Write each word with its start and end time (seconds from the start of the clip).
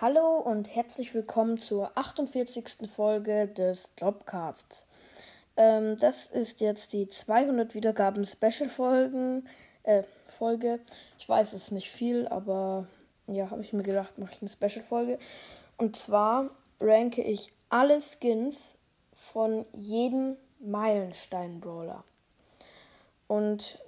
Hallo 0.00 0.36
und 0.36 0.72
herzlich 0.76 1.12
willkommen 1.12 1.58
zur 1.58 1.90
48. 1.98 2.88
Folge 2.94 3.48
des 3.48 3.96
Dropcasts. 3.96 4.86
Ähm, 5.56 5.98
das 5.98 6.26
ist 6.26 6.60
jetzt 6.60 6.92
die 6.92 7.08
200 7.08 7.74
Wiedergaben 7.74 8.24
Special 8.24 8.70
Folgen 8.70 9.48
äh, 9.82 10.04
Folge. 10.28 10.78
Ich 11.18 11.28
weiß 11.28 11.52
es 11.52 11.64
ist 11.64 11.72
nicht 11.72 11.90
viel, 11.90 12.28
aber 12.28 12.86
ja, 13.26 13.50
habe 13.50 13.62
ich 13.62 13.72
mir 13.72 13.82
gedacht, 13.82 14.18
mache 14.18 14.34
ich 14.34 14.40
eine 14.40 14.50
Special 14.50 14.84
Folge. 14.84 15.18
Und 15.78 15.96
zwar 15.96 16.50
ranke 16.80 17.24
ich 17.24 17.52
alle 17.68 18.00
Skins 18.00 18.78
von 19.16 19.66
jedem 19.72 20.36
Meilenstein 20.60 21.58
Brawler. 21.58 22.04
Und 23.26 23.80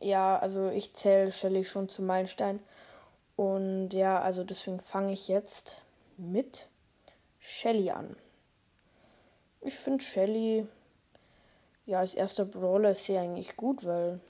ja, 0.00 0.36
also 0.36 0.68
ich 0.70 0.96
zähle 0.96 1.30
Shelly 1.30 1.64
schon 1.64 1.88
zu 1.88 2.02
Meilenstein. 2.02 2.58
Und 3.36 3.90
ja, 3.90 4.20
also 4.20 4.44
deswegen 4.44 4.80
fange 4.80 5.12
ich 5.12 5.28
jetzt 5.28 5.76
mit 6.16 6.68
Shelly 7.40 7.90
an. 7.90 8.16
Ich 9.60 9.74
finde 9.74 10.04
Shelly, 10.04 10.66
ja, 11.86 12.00
als 12.00 12.14
erster 12.14 12.44
Brawler 12.44 12.92
ist 12.92 13.04
sie 13.04 13.18
eigentlich 13.18 13.56
gut, 13.56 13.84
weil 13.84 14.20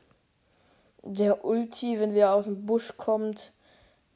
der 1.03 1.45
Ulti, 1.45 2.01
wenn 2.01 2.11
sie 2.11 2.25
aus 2.25 2.47
dem 2.47 2.65
Busch 2.65 2.97
kommt, 2.97 3.53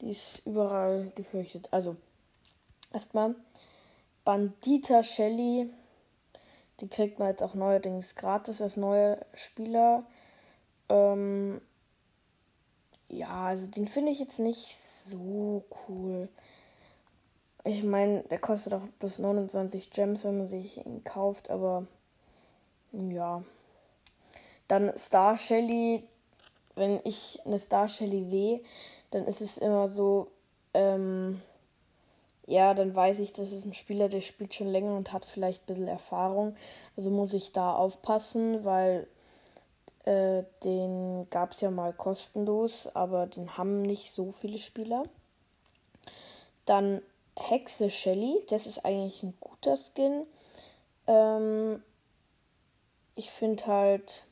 die 0.01 0.11
ist 0.11 0.47
überall 0.47 1.11
gefürchtet. 1.15 1.69
Also, 1.71 1.97
erstmal 2.93 3.35
Bandita 4.25 5.03
Shelly. 5.03 5.71
Die 6.81 6.89
kriegt 6.89 7.19
man 7.19 7.29
jetzt 7.29 7.43
auch 7.43 7.55
neuerdings 7.55 8.15
gratis 8.15 8.63
als 8.63 8.77
neue 8.77 9.19
Spieler. 9.35 10.05
Ähm, 10.89 11.61
also 13.49 13.67
den 13.67 13.89
finde 13.89 14.13
ich 14.13 14.21
jetzt 14.21 14.39
nicht 14.39 14.77
so 15.07 15.65
cool. 15.89 16.29
Ich 17.65 17.83
meine, 17.83 18.23
der 18.25 18.39
kostet 18.39 18.75
auch 18.75 18.87
bis 19.01 19.19
29 19.19 19.91
Gems, 19.91 20.25
wenn 20.25 20.39
man 20.39 20.47
sich 20.47 20.85
ihn 20.85 21.03
kauft, 21.03 21.49
aber 21.49 21.87
ja. 22.93 23.43
Dann 24.69 24.93
Star 24.99 25.37
Shelly. 25.39 26.05
Wenn 26.75 27.01
ich 27.05 27.41
eine 27.45 27.59
Star 27.59 27.89
Shelly 27.89 28.23
sehe, 28.25 28.61
dann 29.11 29.25
ist 29.25 29.41
es 29.41 29.57
immer 29.57 29.89
so, 29.89 30.29
ähm, 30.75 31.41
ja, 32.47 32.75
dann 32.75 32.95
weiß 32.95 33.19
ich, 33.19 33.33
das 33.33 33.51
ist 33.51 33.65
ein 33.65 33.75
Spieler, 33.75 34.09
der 34.09 34.21
spielt 34.21 34.55
schon 34.55 34.69
länger 34.69 34.95
und 34.95 35.13
hat 35.13 35.25
vielleicht 35.25 35.63
ein 35.63 35.67
bisschen 35.67 35.89
Erfahrung. 35.89 36.55
Also 36.97 37.11
muss 37.11 37.33
ich 37.33 37.53
da 37.53 37.75
aufpassen, 37.75 38.65
weil 38.65 39.09
äh, 40.09 40.45
den 40.65 41.29
gab 41.29 41.53
es 41.53 41.61
ja 41.61 41.71
mal 41.71 41.93
kostenlos, 41.93 42.89
aber 42.95 43.27
den 43.27 43.59
haben 43.59 43.83
nicht 43.83 44.13
so 44.13 44.33
viele 44.33 44.59
Spieler. 44.59 45.05
Dann 46.65 47.03
Hexe 47.37 47.91
Shelly, 47.91 48.43
das 48.49 48.67
ist 48.67 48.87
eigentlich 48.87 49.23
ein 49.23 49.35
guter 49.39 49.77
Skin. 49.77 50.27
Ähm, 51.07 51.83
ich 53.17 53.31
finde 53.31 53.67
halt, 53.67 54.25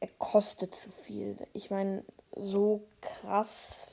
er 0.00 0.08
kostet 0.16 0.74
zu 0.74 0.90
viel. 0.90 1.36
Ich 1.52 1.70
meine, 1.70 2.02
so 2.34 2.80
krass 3.02 3.88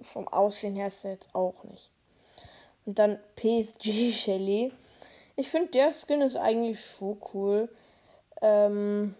vom 0.00 0.26
Aussehen 0.26 0.74
her 0.74 0.86
ist 0.86 1.04
er 1.04 1.12
jetzt 1.12 1.34
auch 1.34 1.64
nicht. 1.64 1.90
Und 2.86 2.98
dann 2.98 3.18
PSG 3.36 4.12
Shelly. 4.12 4.72
Ich 5.36 5.50
finde, 5.50 5.72
der 5.72 5.92
Skin 5.92 6.22
ist 6.22 6.36
eigentlich 6.36 6.80
schon 6.80 7.20
cool. 7.34 7.68
Ähm, 8.40 9.14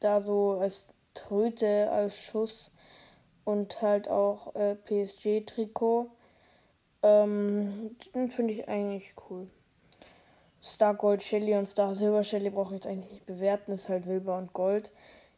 da 0.00 0.20
so 0.20 0.58
als 0.60 0.88
Tröte, 1.14 1.90
als 1.90 2.16
Schuss 2.16 2.70
und 3.44 3.80
halt 3.82 4.08
auch 4.08 4.54
äh, 4.54 4.74
PSG-Trikot. 4.74 6.10
Ähm, 7.02 7.96
den 8.14 8.30
finde 8.30 8.52
ich 8.54 8.68
eigentlich 8.68 9.14
cool. 9.28 9.48
Star 10.62 10.94
Gold 10.94 11.22
Shelly 11.22 11.56
und 11.56 11.66
Star 11.66 11.94
Silber 11.94 12.22
Shelly 12.22 12.50
brauche 12.50 12.74
ich 12.74 12.80
jetzt 12.80 12.86
eigentlich 12.86 13.12
nicht 13.12 13.26
bewerten, 13.26 13.72
ist 13.72 13.88
halt 13.88 14.04
Silber 14.04 14.36
und 14.36 14.52
Gold. 14.52 14.90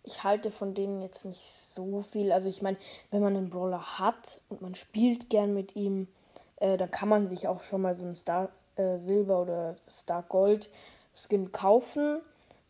Ich 0.02 0.24
halte 0.24 0.50
von 0.50 0.74
denen 0.74 1.00
jetzt 1.00 1.24
nicht 1.24 1.46
so 1.46 2.00
viel. 2.00 2.32
Also 2.32 2.48
ich 2.48 2.60
meine, 2.60 2.76
wenn 3.12 3.22
man 3.22 3.36
einen 3.36 3.50
Brawler 3.50 4.00
hat 4.00 4.40
und 4.48 4.60
man 4.60 4.74
spielt 4.74 5.30
gern 5.30 5.54
mit 5.54 5.76
ihm, 5.76 6.08
äh, 6.56 6.76
dann 6.76 6.90
kann 6.90 7.08
man 7.08 7.28
sich 7.28 7.46
auch 7.46 7.62
schon 7.62 7.82
mal 7.82 7.94
so 7.94 8.04
einen 8.04 8.16
Star 8.16 8.48
äh, 8.74 8.98
Silber 8.98 9.42
oder 9.42 9.74
Star 9.88 10.24
Gold 10.24 10.68
Skin 11.14 11.52
kaufen 11.52 12.20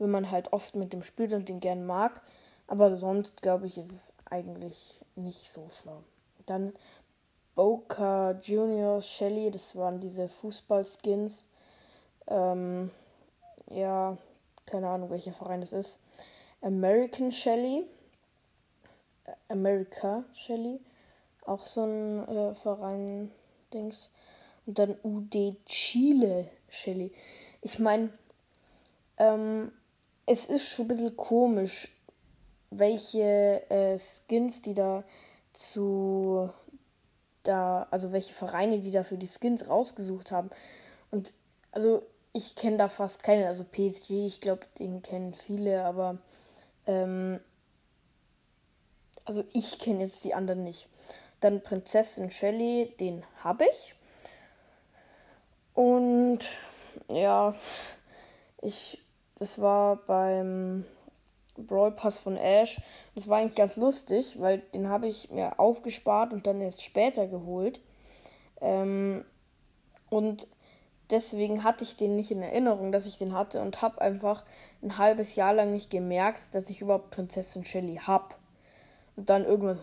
wenn 0.03 0.11
man 0.11 0.31
halt 0.31 0.53
oft 0.53 0.75
mit 0.75 0.93
dem 0.93 1.03
spielt 1.03 1.33
und 1.33 1.49
den 1.49 1.61
gern 1.61 1.87
mag. 1.87 2.21
Aber 2.67 2.97
sonst 2.97 3.41
glaube 3.43 3.67
ich, 3.67 3.79
ist 3.79 3.91
es 3.91 4.13
eigentlich 4.27 5.01
nicht 5.15 5.51
so 5.51 5.69
schlau. 5.69 6.03
Dann 6.47 6.73
Boca 7.55 8.33
Juniors, 8.43 9.07
Shelly, 9.07 9.51
das 9.51 9.77
waren 9.77 10.01
diese 10.01 10.29
Fußballskins. 10.29 11.47
Ähm, 12.27 12.91
ja, 13.71 14.17
keine 14.67 14.89
Ahnung, 14.89 15.11
welcher 15.11 15.33
Verein 15.33 15.61
das 15.61 15.73
ist. 15.73 16.01
American 16.63 17.31
Shelly. 17.31 17.85
America 19.49 20.25
Shelly. 20.35 20.81
Auch 21.45 21.67
so 21.67 21.85
ein 21.85 22.29
äh, 22.29 22.55
Verein-Dings. 22.55 24.11
Und 24.65 24.79
dann 24.79 24.97
UD 25.03 25.57
Chile 25.67 26.49
Shelly. 26.71 27.13
Ich 27.61 27.79
meine, 27.79 28.11
ähm, 29.19 29.73
es 30.27 30.47
ist 30.47 30.67
schon 30.67 30.87
ein 30.87 30.89
bisschen 30.89 31.17
komisch, 31.17 31.89
welche 32.71 33.69
äh, 33.71 33.99
Skins, 33.99 34.63
die 34.63 34.75
da 34.75 35.05
zu 35.53 36.51
da, 37.43 37.87
also 37.91 38.13
welche 38.13 38.33
Vereine, 38.33 38.79
die 38.81 38.91
da 38.91 39.03
für 39.03 39.19
die 39.19 39.27
Skins 39.27 39.69
rausgesucht 39.69 40.31
haben. 40.31 40.51
Und 41.11 41.33
also 41.73 42.03
ich 42.33 42.57
kenne 42.57 42.77
da 42.77 42.89
fast 42.89 43.23
keine, 43.23 43.47
also 43.47 43.65
PSG, 43.65 44.27
ich 44.27 44.41
glaube, 44.41 44.67
den 44.79 45.03
kennen 45.03 45.35
viele, 45.35 45.85
aber 45.85 46.19
ähm, 46.87 47.41
also 49.25 49.45
ich 49.53 49.79
kenne 49.79 50.01
jetzt 50.01 50.25
die 50.25 50.35
anderen 50.35 50.65
nicht. 50.65 50.89
Dann 51.41 51.63
Prinzessin 51.63 52.31
Shelly, 52.31 52.95
den 53.01 53.25
habe 53.43 53.65
ich. 53.65 53.95
Und 55.75 56.41
ja, 57.09 57.55
ich 58.61 59.03
das 59.37 59.61
war 59.61 59.97
beim 59.97 60.85
Brawl 61.57 61.93
Pass 61.93 62.19
von 62.19 62.37
Ash. 62.37 62.81
Das 63.15 63.29
war 63.29 63.39
eigentlich 63.39 63.57
ganz 63.57 63.77
lustig, 63.77 64.41
weil 64.41 64.59
den 64.75 64.89
habe 64.89 65.07
ich 65.07 65.31
mir 65.31 65.59
aufgespart 65.59 66.33
und 66.33 66.47
dann 66.47 66.61
erst 66.61 66.83
später 66.83 67.27
geholt. 67.27 67.81
Ähm, 68.61 69.25
und 70.09 70.47
deswegen 71.11 71.65
hatte 71.65 71.85
ich 71.85 71.97
den 71.97 72.17
nicht 72.17 72.31
in 72.31 72.43
Erinnerung, 72.43 72.93
dass 72.93 73.07
ich 73.07 73.19
den 73.19 73.35
hatte 73.35 73.61
und 73.61 73.83
habe 73.83 74.01
einfach 74.01 74.45
ein 74.83 74.99
halbes 74.99 75.35
Jahr 75.35 75.55
lang 75.55 75.73
nicht 75.73 75.91
gemerkt, 75.91 76.43
dass 76.53 76.71
ich 76.71 76.81
überhaupt 76.81 77.11
Prinzessin 77.11 77.65
Shelly 77.65 77.97
habe. 77.97 78.35
Und 79.17 79.29
dann 79.29 79.45
irgendwann, 79.45 79.79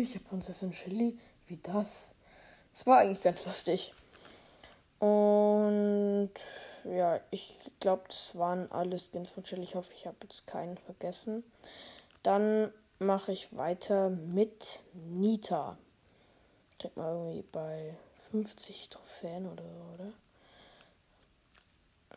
ich 0.00 0.14
habe 0.14 0.24
Prinzessin 0.24 0.72
Shelly, 0.72 1.18
wie 1.46 1.58
das? 1.62 2.14
Das 2.72 2.86
war 2.86 2.98
eigentlich 2.98 3.22
ganz 3.22 3.44
lustig. 3.44 3.92
Und 5.00 6.30
ja, 6.90 7.20
ich 7.30 7.72
glaube, 7.80 8.04
das 8.08 8.36
waren 8.36 8.70
alle 8.72 8.98
Skins 8.98 9.30
von 9.30 9.44
Chill. 9.44 9.62
Ich 9.62 9.74
hoffe, 9.74 9.92
ich 9.94 10.06
habe 10.06 10.16
jetzt 10.22 10.46
keinen 10.46 10.78
vergessen. 10.78 11.44
Dann 12.22 12.72
mache 12.98 13.32
ich 13.32 13.56
weiter 13.56 14.10
mit 14.10 14.80
Nita. 14.92 15.76
Ich 16.72 16.78
denke 16.78 17.00
mal 17.00 17.12
irgendwie 17.12 17.44
bei 17.52 17.94
50 18.30 18.88
Trophäen 18.88 19.46
oder 19.46 19.64
so, 19.64 19.80
oder? 19.94 20.12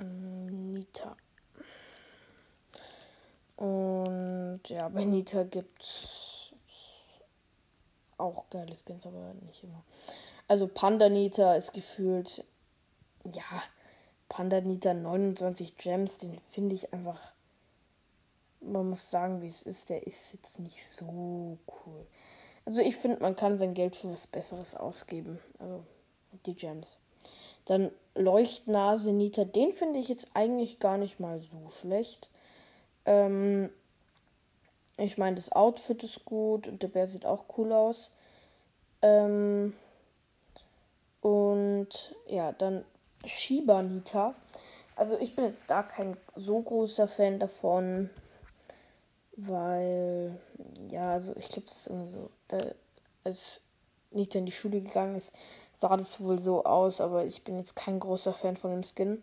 Mm, 0.05 0.73
Nita. 0.73 1.15
Und 3.57 4.61
ja, 4.69 4.89
bei 4.89 5.05
Nita 5.05 5.43
gibt 5.43 5.83
es 5.83 6.53
auch 8.17 8.49
geile 8.49 8.75
Skins, 8.75 9.05
aber 9.05 9.33
nicht 9.45 9.63
immer. 9.63 9.83
Also 10.47 10.67
Panda 10.67 11.09
Nita 11.09 11.55
ist 11.55 11.73
gefühlt, 11.73 12.43
ja, 13.23 13.63
Pandanita 14.31 14.93
29 14.93 15.75
Gems, 15.75 16.17
den 16.17 16.39
finde 16.51 16.75
ich 16.75 16.93
einfach. 16.93 17.19
Man 18.61 18.89
muss 18.89 19.09
sagen, 19.09 19.41
wie 19.41 19.47
es 19.47 19.61
ist, 19.61 19.89
der 19.89 20.07
ist 20.07 20.31
jetzt 20.31 20.57
nicht 20.59 20.87
so 20.87 21.57
cool. 21.67 22.05
Also 22.65 22.79
ich 22.81 22.95
finde, 22.95 23.19
man 23.21 23.35
kann 23.35 23.57
sein 23.57 23.73
Geld 23.73 23.97
für 23.97 24.09
was 24.09 24.27
Besseres 24.27 24.77
ausgeben. 24.77 25.39
Also 25.59 25.83
die 26.45 26.55
Gems. 26.55 26.99
Dann 27.65 27.91
Leuchtnase 28.15 29.11
Nita, 29.11 29.43
den 29.43 29.73
finde 29.73 29.99
ich 29.99 30.07
jetzt 30.07 30.29
eigentlich 30.33 30.79
gar 30.79 30.97
nicht 30.97 31.19
mal 31.19 31.41
so 31.41 31.69
schlecht. 31.81 32.29
Ähm, 33.05 33.69
ich 34.95 35.17
meine, 35.17 35.35
das 35.35 35.51
Outfit 35.51 36.03
ist 36.05 36.23
gut 36.23 36.69
und 36.69 36.81
der 36.81 36.87
Bär 36.87 37.07
sieht 37.07 37.25
auch 37.25 37.43
cool 37.57 37.73
aus. 37.73 38.11
Ähm, 39.01 39.73
und 41.19 42.15
ja, 42.27 42.53
dann 42.53 42.85
Shibanita. 43.25 44.35
Also 44.95 45.17
ich 45.19 45.35
bin 45.35 45.45
jetzt 45.45 45.69
da 45.69 45.83
kein 45.83 46.17
so 46.35 46.61
großer 46.61 47.07
Fan 47.07 47.39
davon, 47.39 48.09
weil 49.35 50.39
ja, 50.89 51.13
also 51.13 51.35
ich 51.37 51.49
glaube, 51.49 51.67
das 51.67 51.87
ist 51.87 52.11
so, 52.11 52.29
als 53.23 53.61
Nita 54.11 54.39
in 54.39 54.45
die 54.45 54.51
Schule 54.51 54.81
gegangen 54.81 55.15
ist, 55.15 55.31
sah 55.79 55.97
das 55.97 56.19
wohl 56.19 56.39
so 56.39 56.63
aus, 56.63 57.01
aber 57.01 57.25
ich 57.25 57.43
bin 57.43 57.57
jetzt 57.57 57.75
kein 57.75 57.99
großer 57.99 58.33
Fan 58.33 58.57
von 58.57 58.71
dem 58.71 58.83
Skin. 58.83 59.21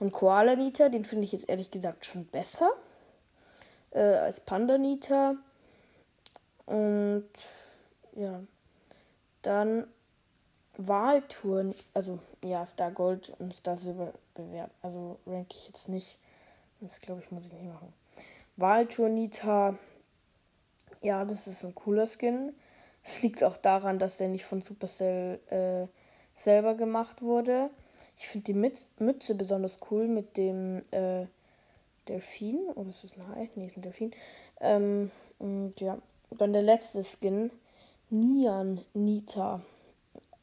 Ein 0.00 0.12
Koala 0.12 0.56
Nita, 0.56 0.88
den 0.88 1.04
finde 1.04 1.24
ich 1.24 1.32
jetzt 1.32 1.48
ehrlich 1.48 1.70
gesagt 1.70 2.04
schon 2.04 2.26
besser 2.26 2.70
äh, 3.92 4.00
als 4.00 4.40
Panda 4.40 4.76
Nita. 4.76 5.36
Und 6.66 7.28
ja, 8.14 8.40
dann 9.42 9.86
Wahltouren, 10.76 11.74
also 11.94 12.18
ja, 12.42 12.64
Star 12.66 12.90
Gold 12.90 13.32
und 13.38 13.54
Star 13.54 13.76
Silber 13.76 14.12
bewerten. 14.34 14.74
Also 14.82 15.18
rank 15.26 15.48
ich 15.50 15.68
jetzt 15.68 15.88
nicht. 15.88 16.18
Das 16.80 17.00
glaube 17.00 17.22
ich, 17.22 17.30
muss 17.30 17.46
ich 17.46 17.52
nicht 17.52 17.64
machen. 17.64 17.92
Wahltour 18.56 19.08
Nita, 19.08 19.76
ja, 21.02 21.24
das 21.24 21.46
ist 21.46 21.64
ein 21.64 21.74
cooler 21.74 22.06
Skin. 22.06 22.52
Es 23.02 23.22
liegt 23.22 23.44
auch 23.44 23.56
daran, 23.56 23.98
dass 23.98 24.16
der 24.16 24.28
nicht 24.28 24.44
von 24.44 24.62
Supercell 24.62 25.38
äh, 25.50 25.86
selber 26.38 26.74
gemacht 26.74 27.22
wurde. 27.22 27.70
Ich 28.18 28.28
finde 28.28 28.52
die 28.52 29.02
Mütze 29.04 29.34
besonders 29.34 29.78
cool 29.90 30.08
mit 30.08 30.36
dem 30.36 30.82
äh, 30.90 31.26
Delfin. 32.08 32.58
Oder 32.74 32.90
ist 32.90 33.04
das 33.04 33.16
ein 33.16 33.28
Hai? 33.28 33.50
Nee, 33.54 33.66
ist 33.66 33.76
ein 33.76 33.82
Delfin. 33.82 34.12
Ähm, 34.60 35.10
und 35.38 35.80
ja, 35.80 35.98
dann 36.30 36.52
der 36.52 36.62
letzte 36.62 37.04
Skin. 37.04 37.50
Nian 38.08 38.80
Nita. 38.94 39.60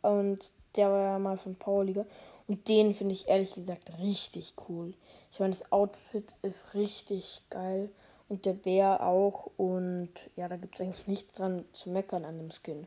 Und 0.03 0.51
der 0.75 0.91
war 0.91 1.01
ja 1.03 1.19
mal 1.19 1.37
von 1.37 1.55
Powerliga. 1.55 2.05
Und 2.47 2.67
den 2.67 2.93
finde 2.93 3.15
ich 3.15 3.27
ehrlich 3.27 3.55
gesagt 3.55 3.97
richtig 3.99 4.53
cool. 4.69 4.93
Ich 5.31 5.39
meine, 5.39 5.53
das 5.53 5.71
Outfit 5.71 6.35
ist 6.43 6.75
richtig 6.75 7.41
geil. 7.49 7.89
Und 8.29 8.45
der 8.45 8.53
Bär 8.53 9.03
auch. 9.03 9.49
Und 9.57 10.09
ja, 10.35 10.47
da 10.47 10.57
gibt 10.57 10.75
es 10.75 10.81
eigentlich 10.81 11.07
nichts 11.07 11.33
dran 11.33 11.65
zu 11.73 11.89
meckern 11.89 12.25
an 12.25 12.37
dem 12.37 12.51
Skin. 12.51 12.85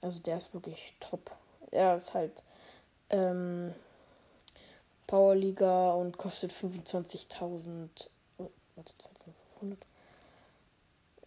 Also 0.00 0.20
der 0.20 0.36
ist 0.38 0.54
wirklich 0.54 0.94
top. 1.00 1.30
Er 1.70 1.96
ist 1.96 2.14
halt 2.14 2.42
ähm, 3.10 3.72
Powerliga 5.06 5.92
und 5.92 6.18
kostet 6.18 6.52
25.000. 6.52 7.88
Oh, 8.38 8.50
warte, 8.76 8.92
2500? 8.98 9.78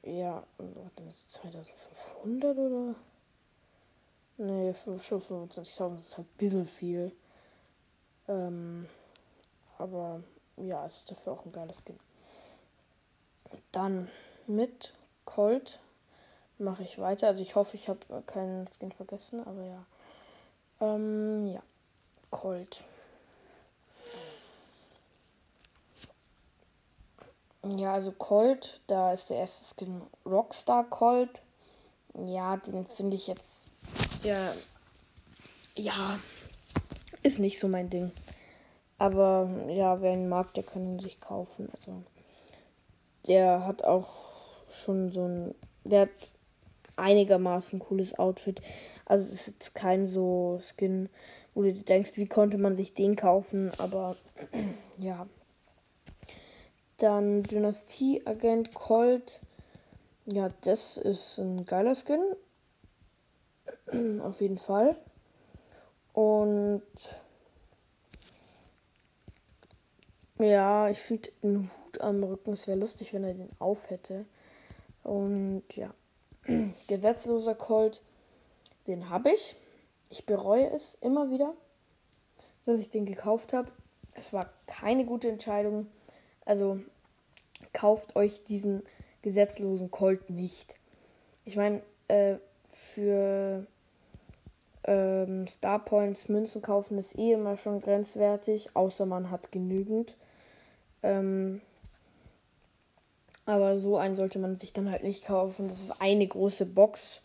Ja, 0.04 0.44
warte, 0.58 1.04
ist 1.10 1.32
2500 1.32 2.58
oder? 2.58 2.96
Nee, 4.38 4.74
für 4.74 5.00
schon 5.00 5.22
25.000 5.22 5.98
ist 5.98 6.18
halt 6.18 6.28
ein 6.28 6.38
bisschen 6.38 6.68
viel. 6.68 7.12
Ähm, 8.28 8.88
aber 9.78 10.24
ja, 10.58 10.86
es 10.86 10.98
ist 10.98 11.12
dafür 11.12 11.34
auch 11.34 11.46
ein 11.46 11.52
geiles 11.52 11.78
Skin. 11.84 12.00
Dann 13.72 14.10
mit 14.48 14.94
Colt 15.24 15.80
mache 16.58 16.84
ich 16.84 17.00
weiter. 17.00 17.28
Also 17.28 17.42
ich 17.42 17.56
hoffe, 17.56 17.76
ich 17.76 17.88
habe 17.88 18.24
keinen 18.26 18.68
Skin 18.68 18.92
vergessen, 18.92 19.46
aber 19.46 19.64
ja. 19.64 19.86
Ähm, 20.82 21.48
ja. 21.48 21.64
Colt. 22.30 22.84
Ja, 27.64 27.94
also 27.94 28.12
Colt, 28.12 28.80
da 28.88 29.14
ist 29.14 29.30
der 29.30 29.38
erste 29.38 29.64
Skin 29.64 30.02
Rockstar 30.26 30.84
Colt. 30.84 31.42
Ja, 32.14 32.58
den 32.58 32.86
finde 32.86 33.16
ich 33.16 33.28
jetzt. 33.28 33.65
Ja. 34.26 34.54
Ja. 35.78 36.20
Ist 37.22 37.38
nicht 37.38 37.60
so 37.60 37.68
mein 37.68 37.92
Ding. 37.92 38.12
Aber 38.98 39.50
ja, 39.70 40.02
wer 40.02 40.14
ihn 40.14 40.30
mag, 40.30 40.54
der 40.56 40.64
kann 40.64 40.84
ihn 40.84 41.00
sich 41.00 41.20
kaufen. 41.22 41.70
Also 41.74 42.02
der 43.28 43.68
hat 43.68 43.84
auch 43.84 44.10
schon 44.70 45.12
so 45.12 45.28
ein. 45.28 45.56
Der 45.84 46.02
hat 46.02 46.10
einigermaßen 46.96 47.78
cooles 47.78 48.18
Outfit. 48.18 48.62
Also 49.06 49.26
es 49.26 49.34
ist 49.34 49.48
jetzt 49.48 49.76
kein 49.76 50.08
so 50.08 50.60
Skin, 50.60 51.10
wo 51.54 51.62
du 51.62 51.74
denkst, 51.74 52.14
wie 52.16 52.26
konnte 52.26 52.58
man 52.58 52.74
sich 52.74 52.96
den 52.96 53.16
kaufen, 53.16 53.72
aber 53.78 54.16
ja. 54.98 55.28
Dann 56.98 57.44
Dynastie-Agent 57.44 58.74
Colt. 58.74 59.42
Ja, 60.26 60.50
das 60.62 60.98
ist 60.98 61.38
ein 61.38 61.66
geiler 61.66 61.94
Skin. 61.94 62.24
Auf 63.88 64.42
jeden 64.42 64.58
Fall. 64.58 64.96
Und 66.14 66.82
ja, 70.40 70.90
ich 70.90 71.00
finde 71.00 71.30
einen 71.44 71.72
Hut 71.72 72.02
am 72.02 72.24
Rücken. 72.24 72.54
Es 72.54 72.68
wäre 72.68 72.80
lustig, 72.80 73.14
wenn 73.14 73.24
er 73.24 73.34
den 73.34 73.50
auf 73.60 73.90
hätte. 73.90 74.26
Und 75.04 75.64
ja. 75.76 75.94
Gesetzloser 76.88 77.56
Colt, 77.56 78.02
den 78.88 79.10
habe 79.10 79.32
ich. 79.32 79.56
Ich 80.10 80.26
bereue 80.26 80.70
es 80.70 80.96
immer 81.02 81.32
wieder, 81.32 81.54
dass 82.66 82.80
ich 82.80 82.90
den 82.90 83.06
gekauft 83.06 83.54
habe. 83.54 83.72
Es 84.14 84.34
war 84.34 84.52
keine 84.68 85.06
gute 85.06 85.30
Entscheidung. 85.30 85.88
Also 86.46 86.80
kauft 87.74 88.16
euch 88.16 88.44
diesen 88.44 88.84
gesetzlosen 89.22 89.90
Colt 89.90 90.30
nicht. 90.30 90.80
Ich 91.46 91.56
meine, 91.56 91.82
äh, 92.08 92.36
für 92.70 93.66
ähm, 94.88 95.48
Starpoints 95.48 96.30
Münzen 96.30 96.62
kaufen 96.62 96.98
ist 96.98 97.18
eh 97.18 97.34
immer 97.34 97.58
schon 97.58 97.82
grenzwertig, 97.82 98.70
außer 98.76 99.06
man 99.06 99.32
hat 99.32 99.52
genügend. 99.52 100.16
Ähm, 101.04 101.62
aber 103.46 103.80
so 103.80 103.98
einen 103.98 104.16
sollte 104.16 104.40
man 104.40 104.58
sich 104.58 104.74
dann 104.74 104.90
halt 104.90 105.04
nicht 105.04 105.26
kaufen. 105.26 105.68
Das 105.68 105.80
ist 105.80 106.02
eine 106.02 106.28
große 106.28 106.66
Box. 106.66 107.22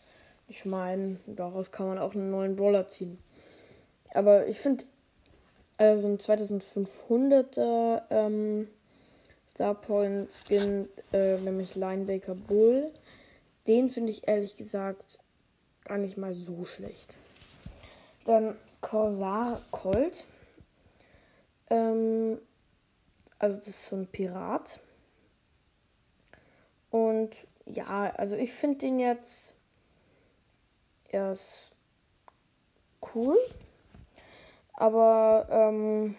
Ich 0.47 0.65
meine, 0.65 1.17
daraus 1.25 1.71
kann 1.71 1.87
man 1.87 1.97
auch 1.97 2.13
einen 2.13 2.29
neuen 2.29 2.55
Brawler 2.55 2.87
ziehen. 2.87 3.17
Aber 4.13 4.47
ich 4.47 4.59
finde, 4.59 4.83
also 5.77 6.07
ein 6.07 6.17
2500er 6.17 8.01
ähm, 8.09 8.67
Starpoint 9.49 10.31
Skin, 10.31 10.87
äh, 11.11 11.37
nämlich 11.37 11.75
Linebaker 11.75 12.35
Bull, 12.35 12.91
den 13.67 13.89
finde 13.89 14.11
ich 14.11 14.27
ehrlich 14.27 14.55
gesagt 14.55 15.19
gar 15.85 15.97
nicht 15.97 16.17
mal 16.17 16.35
so 16.35 16.63
schlecht. 16.65 17.15
Dann 18.25 18.57
Corsair 18.81 19.61
Colt. 19.71 20.25
Ähm, 21.69 22.39
also 23.39 23.57
das 23.57 23.67
ist 23.67 23.85
so 23.87 23.95
ein 23.95 24.07
Pirat. 24.07 24.79
Und 26.89 27.31
ja, 27.65 28.11
also 28.15 28.35
ich 28.35 28.51
finde 28.53 28.79
den 28.79 28.99
jetzt. 28.99 29.55
Er 31.09 31.31
ist 31.31 31.71
cool. 33.13 33.37
Aber 34.73 35.47
ähm, 35.49 36.15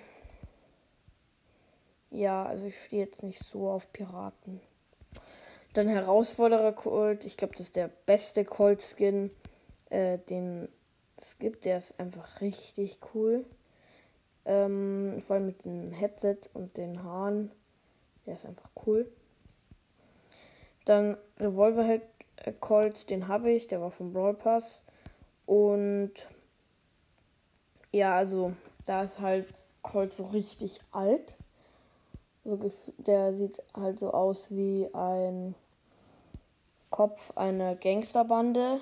ja, 2.10 2.44
also 2.44 2.66
ich 2.66 2.84
stehe 2.84 3.04
jetzt 3.04 3.22
nicht 3.22 3.38
so 3.38 3.70
auf 3.70 3.92
Piraten. 3.92 4.60
Dann 5.72 5.88
Herausforderer 5.88 6.72
Colt. 6.72 7.24
Ich 7.24 7.36
glaube, 7.36 7.54
das 7.54 7.66
ist 7.66 7.76
der 7.76 7.88
beste 7.88 8.44
Colt-Skin, 8.44 9.30
äh, 9.88 10.18
den 10.18 10.68
es 11.22 11.38
gibt. 11.38 11.64
Der 11.64 11.78
ist 11.78 11.98
einfach 11.98 12.40
richtig 12.40 12.98
cool. 13.14 13.44
Ähm, 14.44 15.20
vor 15.20 15.36
allem 15.36 15.46
mit 15.46 15.64
dem 15.64 15.92
Headset 15.92 16.38
und 16.54 16.76
den 16.76 17.02
Haaren. 17.02 17.50
Der 18.26 18.34
ist 18.34 18.46
einfach 18.46 18.70
cool. 18.86 19.10
Dann 20.84 21.16
Revolverhead 21.38 22.02
äh, 22.36 22.52
Colt, 22.52 23.10
den 23.10 23.28
habe 23.28 23.50
ich, 23.50 23.68
der 23.68 23.80
war 23.80 23.90
vom 23.90 24.12
Brawl 24.12 24.34
Pass. 24.34 24.84
Und 25.46 26.12
ja, 27.92 28.16
also 28.16 28.52
da 28.84 29.02
ist 29.02 29.20
halt 29.20 29.48
Colt 29.82 30.12
so 30.12 30.24
richtig 30.24 30.80
alt. 30.90 31.36
So, 32.44 32.58
der 32.98 33.32
sieht 33.32 33.62
halt 33.74 34.00
so 34.00 34.10
aus 34.12 34.50
wie 34.50 34.88
ein 34.92 35.54
Kopf 36.90 37.36
einer 37.36 37.76
Gangsterbande. 37.76 38.80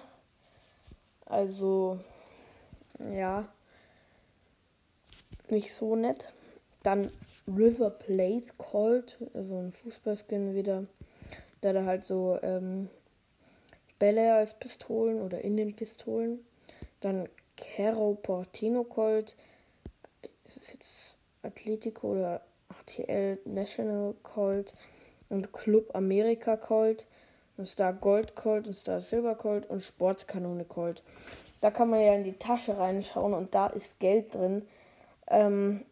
Also, 1.27 2.01
ja, 3.15 3.49
nicht 5.49 5.73
so 5.73 5.97
nett. 5.97 6.33
Dann 6.83 7.11
River 7.47 7.91
Plate 7.91 8.53
Colt, 8.57 9.19
also 9.35 9.59
ein 9.59 9.73
Fußballskin 9.73 10.55
wieder. 10.55 10.85
Da 11.61 11.73
da 11.73 11.85
halt 11.85 12.05
so 12.05 12.39
ähm, 12.43 12.89
Bälle 13.99 14.35
als 14.35 14.55
Pistolen 14.55 15.21
oder 15.21 15.43
in 15.43 15.57
den 15.57 15.75
Pistolen. 15.77 16.45
Dann 17.01 17.29
Caro 17.57 18.15
Portino 18.15 18.85
Colt. 18.85 19.37
Ist 20.45 20.57
es 20.57 20.73
jetzt 20.73 21.19
Atletico 21.43 22.13
oder 22.13 22.43
HTL 22.69 23.39
National 23.45 24.15
Colt 24.23 24.75
und 25.29 25.53
Club 25.53 25.95
America 25.95 26.57
Colt, 26.57 27.07
und 27.61 27.67
Star 27.67 27.93
Gold 27.93 28.35
Colt 28.37 28.67
und 28.67 28.75
Star 28.75 29.03
Silver 29.03 29.35
Colt 29.35 29.69
und 29.69 29.83
Sportskanone 29.83 30.65
Colt. 30.65 31.03
Da 31.61 31.71
kann 31.71 31.91
man 31.91 32.01
ja 32.01 32.15
in 32.15 32.25
die 32.25 32.39
Tasche 32.39 32.79
reinschauen 32.79 33.35
und 33.35 33.55
da 33.55 33.67
ist 33.67 34.01
Geld 34.01 34.35
drin. 34.35 34.67
Ähm, 35.27 35.85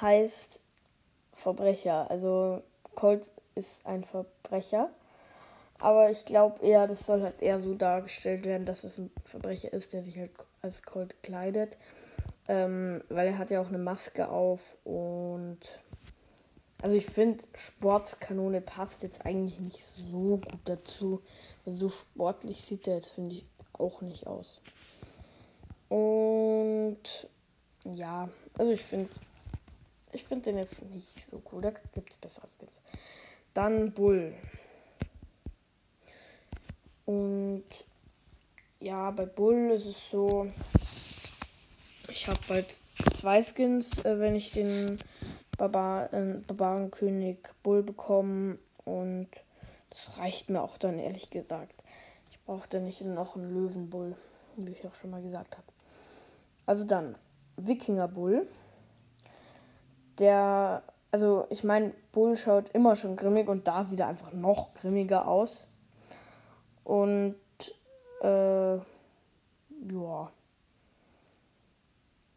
heißt 0.00 0.60
Verbrecher. 1.34 2.10
Also 2.10 2.62
Colt 2.94 3.30
ist 3.54 3.86
ein 3.86 4.04
Verbrecher. 4.04 4.90
Aber 5.78 6.10
ich 6.10 6.24
glaube 6.24 6.64
eher, 6.64 6.86
das 6.86 7.06
soll 7.06 7.22
halt 7.22 7.40
eher 7.40 7.58
so 7.58 7.74
dargestellt 7.74 8.44
werden, 8.44 8.66
dass 8.66 8.84
es 8.84 8.98
ein 8.98 9.10
Verbrecher 9.24 9.72
ist, 9.72 9.92
der 9.92 10.02
sich 10.02 10.18
halt 10.18 10.30
als 10.62 10.82
Colt 10.82 11.22
kleidet. 11.22 11.78
Ähm, 12.48 13.02
weil 13.08 13.28
er 13.28 13.38
hat 13.38 13.50
ja 13.50 13.60
auch 13.60 13.68
eine 13.68 13.78
Maske 13.78 14.28
auf 14.28 14.76
und 14.84 15.58
also 16.82 16.96
ich 16.96 17.06
finde, 17.06 17.44
Sportskanone 17.54 18.60
passt 18.62 19.02
jetzt 19.02 19.24
eigentlich 19.26 19.60
nicht 19.60 19.84
so 19.84 20.38
gut 20.38 20.60
dazu. 20.64 21.22
Also 21.66 21.78
so 21.78 21.88
sportlich 21.90 22.62
sieht 22.62 22.88
er 22.88 22.96
jetzt, 22.96 23.10
finde 23.10 23.36
ich, 23.36 23.44
auch 23.80 24.00
nicht 24.02 24.26
aus. 24.26 24.60
Und 25.88 27.28
ja, 27.84 28.28
also 28.56 28.72
ich 28.72 28.82
finde, 28.82 29.10
ich 30.12 30.24
finde 30.24 30.44
den 30.44 30.58
jetzt 30.58 30.82
nicht 30.82 31.26
so 31.30 31.42
cool. 31.52 31.62
Da 31.62 31.70
gibt 31.94 32.10
es 32.10 32.16
bessere 32.16 32.46
Skins. 32.46 32.80
Dann 33.54 33.92
Bull. 33.92 34.34
Und 37.06 37.64
ja, 38.78 39.10
bei 39.10 39.26
Bull 39.26 39.72
ist 39.72 39.86
es 39.86 40.10
so, 40.10 40.46
ich 42.08 42.28
habe 42.28 42.38
bald 42.48 42.66
zwei 43.18 43.42
Skins, 43.42 44.04
äh, 44.04 44.18
wenn 44.20 44.34
ich 44.34 44.52
den 44.52 44.98
Barbar 45.58 46.12
äh, 46.12 46.38
Barbarenkönig 46.46 47.38
Bull 47.62 47.82
bekomme. 47.82 48.58
Und 48.84 49.28
das 49.90 50.18
reicht 50.18 50.50
mir 50.50 50.62
auch 50.62 50.78
dann, 50.78 50.98
ehrlich 50.98 51.30
gesagt. 51.30 51.79
Dann 52.70 52.84
nicht 52.84 53.00
noch 53.02 53.36
einen 53.36 53.54
Löwenbull, 53.54 54.16
wie 54.56 54.72
ich 54.72 54.86
auch 54.86 54.94
schon 54.94 55.10
mal 55.10 55.22
gesagt 55.22 55.56
habe. 55.56 55.66
Also 56.66 56.84
dann, 56.84 57.16
Wikinger 57.56 58.08
Bull. 58.08 58.46
Der, 60.18 60.82
also 61.10 61.46
ich 61.50 61.64
meine, 61.64 61.92
Bull 62.12 62.36
schaut 62.36 62.68
immer 62.70 62.96
schon 62.96 63.16
grimmig 63.16 63.48
und 63.48 63.66
da 63.66 63.84
sieht 63.84 64.00
er 64.00 64.08
einfach 64.08 64.32
noch 64.32 64.74
grimmiger 64.74 65.26
aus. 65.26 65.66
Und, 66.84 67.36
äh, 68.22 68.76
ja. 68.76 68.82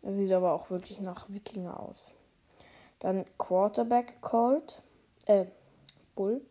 Er 0.03 0.13
sieht 0.13 0.31
aber 0.31 0.53
auch 0.53 0.69
wirklich 0.69 0.99
nach 0.99 1.29
Wikinger 1.29 1.79
aus. 1.79 2.11
Dann 2.99 3.25
Quarterback 3.37 4.21
Colt. 4.21 4.81
Äh, 5.25 5.45
Bull. 6.15 6.41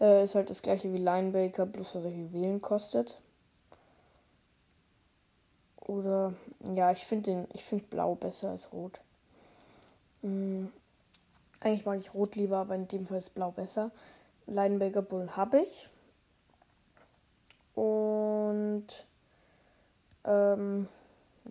Äh, 0.00 0.24
ist 0.24 0.34
halt 0.34 0.50
das 0.50 0.62
gleiche 0.62 0.92
wie 0.92 0.98
Linebaker, 0.98 1.66
bloß 1.66 1.92
dass 1.92 2.04
er 2.04 2.10
Juwelen 2.10 2.60
kostet. 2.60 3.18
Oder 5.80 6.34
ja, 6.74 6.90
ich 6.92 7.04
finde 7.04 7.46
den, 7.46 7.82
Blau 7.90 8.14
besser 8.14 8.50
als 8.50 8.72
Rot. 8.72 9.00
Mhm. 10.22 10.70
Eigentlich 11.60 11.84
mag 11.84 11.98
ich 11.98 12.14
Rot 12.14 12.36
lieber, 12.36 12.58
aber 12.58 12.74
in 12.74 12.88
dem 12.88 13.06
Fall 13.06 13.18
ist 13.18 13.34
Blau 13.34 13.50
besser. 13.50 13.90
Linebaker 14.46 15.02
Bull 15.02 15.30
habe 15.36 15.60
ich. 15.60 15.88
Und 17.74 18.86
ähm, 20.24 20.88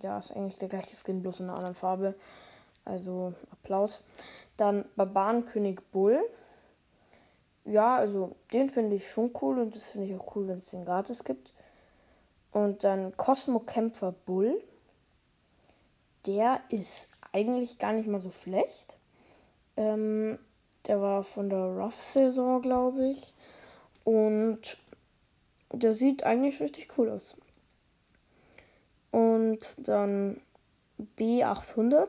ja, 0.02 0.18
ist 0.18 0.32
eigentlich 0.32 0.58
der 0.58 0.70
gleiche 0.70 0.96
Skin, 0.96 1.22
bloß 1.22 1.42
in 1.42 1.46
einer 1.46 1.56
anderen 1.56 1.76
Farbe. 1.76 2.16
Also 2.86 3.34
Applaus. 3.52 4.04
Dann 4.58 4.86
Barbarenkönig 4.96 5.80
Bull. 5.92 6.20
Ja, 7.66 7.98
also 7.98 8.36
den 8.52 8.70
finde 8.70 8.96
ich 8.96 9.10
schon 9.10 9.32
cool 9.42 9.60
und 9.60 9.76
das 9.76 9.92
finde 9.92 10.08
ich 10.08 10.16
auch 10.16 10.36
cool, 10.36 10.48
wenn 10.48 10.58
es 10.58 10.72
den 10.72 10.86
gratis 10.86 11.24
gibt. 11.24 11.54
Und 12.52 12.84
dann 12.84 13.16
Cosmo 13.18 13.60
Kämpfer 13.60 14.12
Bull. 14.12 14.62
Der 16.26 16.62
ist 16.70 17.10
eigentlich 17.32 17.78
gar 17.78 17.94
nicht 17.94 18.08
mal 18.08 18.20
so 18.20 18.32
schlecht. 18.32 18.98
Ähm, 19.78 20.40
der 20.88 21.02
war 21.02 21.24
von 21.24 21.50
der 21.50 21.60
Rough-Saison, 21.60 22.62
glaube 22.62 23.10
ich. 23.10 23.34
Und 24.04 24.78
der 25.72 25.94
sieht 25.94 26.24
eigentlich 26.24 26.60
richtig 26.60 26.98
cool 26.98 27.10
aus. 27.10 27.38
Und 29.12 29.60
dann 29.78 30.42
B800. 31.18 32.08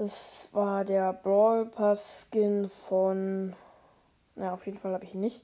Das 0.00 0.48
war 0.52 0.86
der 0.86 1.12
Brawl 1.12 1.66
Pass 1.66 2.26
Skin 2.30 2.70
von. 2.70 3.54
Na, 4.34 4.54
auf 4.54 4.64
jeden 4.64 4.78
Fall 4.78 4.94
habe 4.94 5.04
ich 5.04 5.12
ihn 5.12 5.20
nicht. 5.20 5.42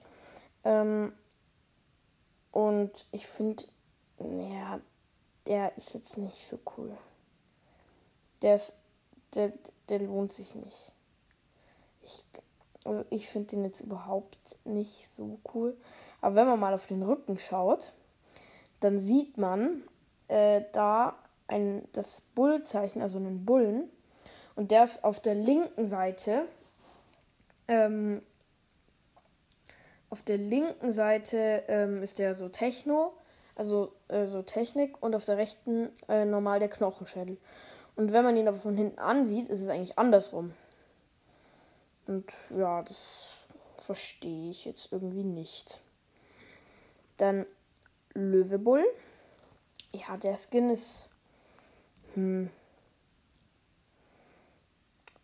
Ähm, 0.65 1.13
und 2.53 3.07
ich 3.13 3.27
finde, 3.27 3.65
naja, 4.19 4.81
der 5.47 5.77
ist 5.77 5.93
jetzt 5.93 6.17
nicht 6.17 6.49
so 6.49 6.59
cool. 6.75 6.97
Der 8.41 8.57
ist, 8.57 8.73
der, 9.35 9.53
der 9.91 9.99
lohnt 9.99 10.33
sich 10.33 10.55
nicht. 10.55 10.91
Ich, 12.01 12.25
also 12.87 13.05
ich 13.11 13.29
finde 13.29 13.49
den 13.49 13.65
jetzt 13.65 13.83
überhaupt 13.83 14.57
nicht 14.65 15.07
so 15.07 15.39
cool. 15.53 15.77
Aber 16.23 16.35
wenn 16.35 16.47
man 16.47 16.61
mal 16.61 16.73
auf 16.73 16.87
den 16.87 17.03
Rücken 17.03 17.39
schaut, 17.39 17.93
dann 18.81 19.01
sieht 19.01 19.37
man 19.37 19.83
äh, 20.29 20.63
da 20.73 21.15
ein, 21.47 21.87
das 21.93 22.23
Bullzeichen, 22.35 23.03
also 23.03 23.19
einen 23.19 23.45
Bullen. 23.45 23.91
Und 24.57 24.71
der 24.71 24.85
ist 24.85 25.05
auf 25.05 25.21
der 25.21 25.35
linken 25.35 25.87
Seite. 25.87 26.49
Ähm, 27.69 28.23
auf 30.09 30.23
der 30.23 30.39
linken 30.39 30.93
Seite 30.93 31.63
ähm, 31.69 32.03
ist 32.03 32.19
der 32.19 32.35
so 32.35 32.49
Techno, 32.49 33.13
also 33.55 33.93
äh, 34.09 34.27
so 34.27 34.43
Technik, 34.43 35.03
und 35.03 35.15
auf 35.15 35.25
der 35.25 35.37
rechten 35.37 35.91
äh, 36.09 36.25
normal 36.25 36.59
der 36.59 36.71
Knochenschädel. 36.71 37.37
Und 37.97 38.13
wenn 38.13 38.25
man 38.25 38.37
ihn 38.37 38.49
aber 38.49 38.59
von 38.59 38.77
hinten 38.77 38.99
ansieht, 38.99 39.49
ist 39.49 39.61
es 39.61 39.69
eigentlich 39.69 39.99
andersrum. 39.99 40.55
Und 42.07 42.33
ja, 42.51 42.83
das 42.83 43.27
verstehe 43.79 44.51
ich 44.51 44.65
jetzt 44.65 44.93
irgendwie 44.93 45.25
nicht. 45.25 45.81
Dann 47.17 47.47
Löwebull. 48.15 48.85
Ja, 49.93 50.17
der 50.17 50.37
Skin 50.37 50.71
ist. 50.71 51.11
Hm. 52.15 52.51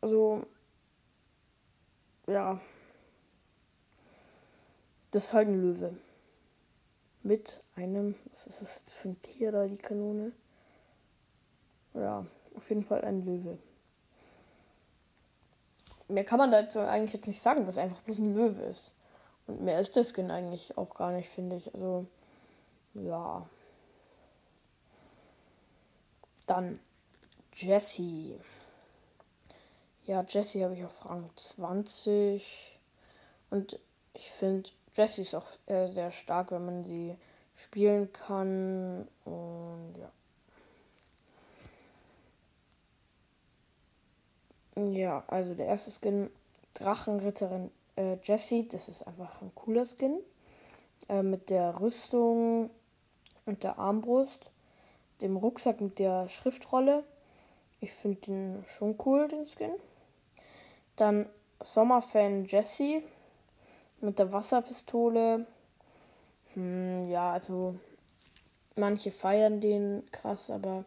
Also. 0.03 0.45
Ja. 2.27 2.61
Das 5.11 5.25
ist 5.25 5.33
halt 5.33 5.49
ein 5.49 5.61
Löwe. 5.63 5.97
Mit 7.23 7.63
einem. 7.77 8.15
Was 8.33 8.47
ist 8.47 8.63
das 8.87 8.97
für 8.97 9.09
ein 9.09 9.23
Tier 9.23 9.53
da, 9.53 9.67
die 9.67 9.79
Kanone? 9.79 10.33
Ja, 11.95 12.27
auf 12.55 12.69
jeden 12.69 12.85
Fall 12.85 13.03
ein 13.05 13.25
Löwe. 13.25 13.59
Mehr 16.09 16.25
kann 16.25 16.39
man 16.39 16.51
dazu 16.51 16.81
eigentlich 16.81 17.15
jetzt 17.15 17.27
nicht 17.27 17.41
sagen, 17.41 17.67
was 17.67 17.79
einfach 17.79 18.01
bloß 18.03 18.19
ein 18.19 18.35
Löwe 18.35 18.63
ist. 18.63 18.93
Und 19.47 19.63
mehr 19.63 19.81
ist 19.81 19.97
der 19.97 20.05
Skin 20.05 20.31
eigentlich 20.31 20.77
auch 20.77 20.95
gar 20.95 21.13
nicht, 21.13 21.29
finde 21.29 21.57
ich. 21.57 21.73
Also, 21.75 22.07
ja. 22.95 23.47
Dann 26.47 26.79
Jessie. 27.55 28.39
Ja, 30.07 30.25
Jessie 30.29 30.65
habe 30.65 30.75
ich 30.75 30.85
auf 30.85 31.05
Rang 31.05 31.31
20. 31.37 32.81
Und 33.51 33.79
ich 34.15 34.31
finde, 34.31 34.69
Jessie 34.95 35.23
ist 35.23 35.35
auch 35.35 35.47
äh, 35.67 35.87
sehr 35.89 36.11
stark, 36.11 36.51
wenn 36.51 36.67
man 36.67 36.85
sie 36.85 37.17
spielen 37.55 38.13
kann. 38.13 39.07
Und 39.25 39.95
ja. 39.99 40.11
Ja, 44.83 45.25
also 45.29 45.55
der 45.55 45.67
erste 45.67 45.91
Skin 45.91 46.31
Drachenritterin 46.75 47.71
äh, 47.97 48.17
Jessie, 48.23 48.67
das 48.67 48.89
ist 48.89 49.07
einfach 49.07 49.43
ein 49.43 49.55
cooler 49.55 49.85
Skin. 49.85 50.19
Äh, 51.09 51.23
mit 51.23 51.51
der 51.51 51.81
Rüstung 51.81 52.71
und 53.45 53.63
der 53.63 53.79
Armbrust, 53.79 54.51
dem 55.21 55.37
Rucksack 55.37 55.81
mit 55.81 55.99
der 55.99 56.29
Schriftrolle. 56.29 57.05
Ich 57.81 57.93
finde 57.93 58.21
den 58.21 58.65
schon 58.67 58.97
cool, 59.05 59.29
den 59.29 59.47
Skin. 59.47 59.73
Dann 60.97 61.27
Sommerfan 61.61 62.45
Jessie 62.45 63.03
mit 64.01 64.19
der 64.19 64.33
Wasserpistole. 64.33 65.47
Hm, 66.55 67.09
ja, 67.09 67.33
also 67.33 67.77
manche 68.77 69.11
feiern 69.11 69.61
den 69.61 70.03
krass, 70.11 70.51
aber 70.51 70.85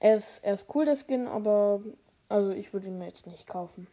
er 0.00 0.16
ist, 0.16 0.44
er 0.44 0.54
ist 0.54 0.74
cool, 0.74 0.84
der 0.84 0.96
Skin, 0.96 1.26
aber 1.26 1.80
also 2.28 2.50
ich 2.50 2.72
würde 2.72 2.88
ihn 2.88 2.98
mir 2.98 3.06
jetzt 3.06 3.26
nicht 3.26 3.46
kaufen. 3.46 3.86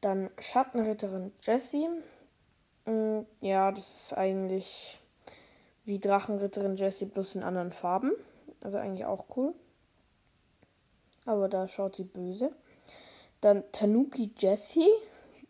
Dann 0.00 0.30
Schattenritterin 0.38 1.32
Jessie. 1.42 1.88
Mm, 2.84 3.20
ja, 3.40 3.72
das 3.72 4.04
ist 4.04 4.12
eigentlich 4.12 5.00
wie 5.84 5.98
Drachenritterin 5.98 6.76
Jessie 6.76 7.06
bloß 7.06 7.34
in 7.34 7.42
anderen 7.42 7.72
Farben. 7.72 8.12
Also 8.60 8.78
eigentlich 8.78 9.06
auch 9.06 9.24
cool. 9.36 9.54
Aber 11.26 11.48
da 11.48 11.68
schaut 11.68 11.96
sie 11.96 12.04
böse. 12.04 12.52
Dann 13.40 13.64
Tanuki 13.72 14.30
Jessie. 14.36 14.90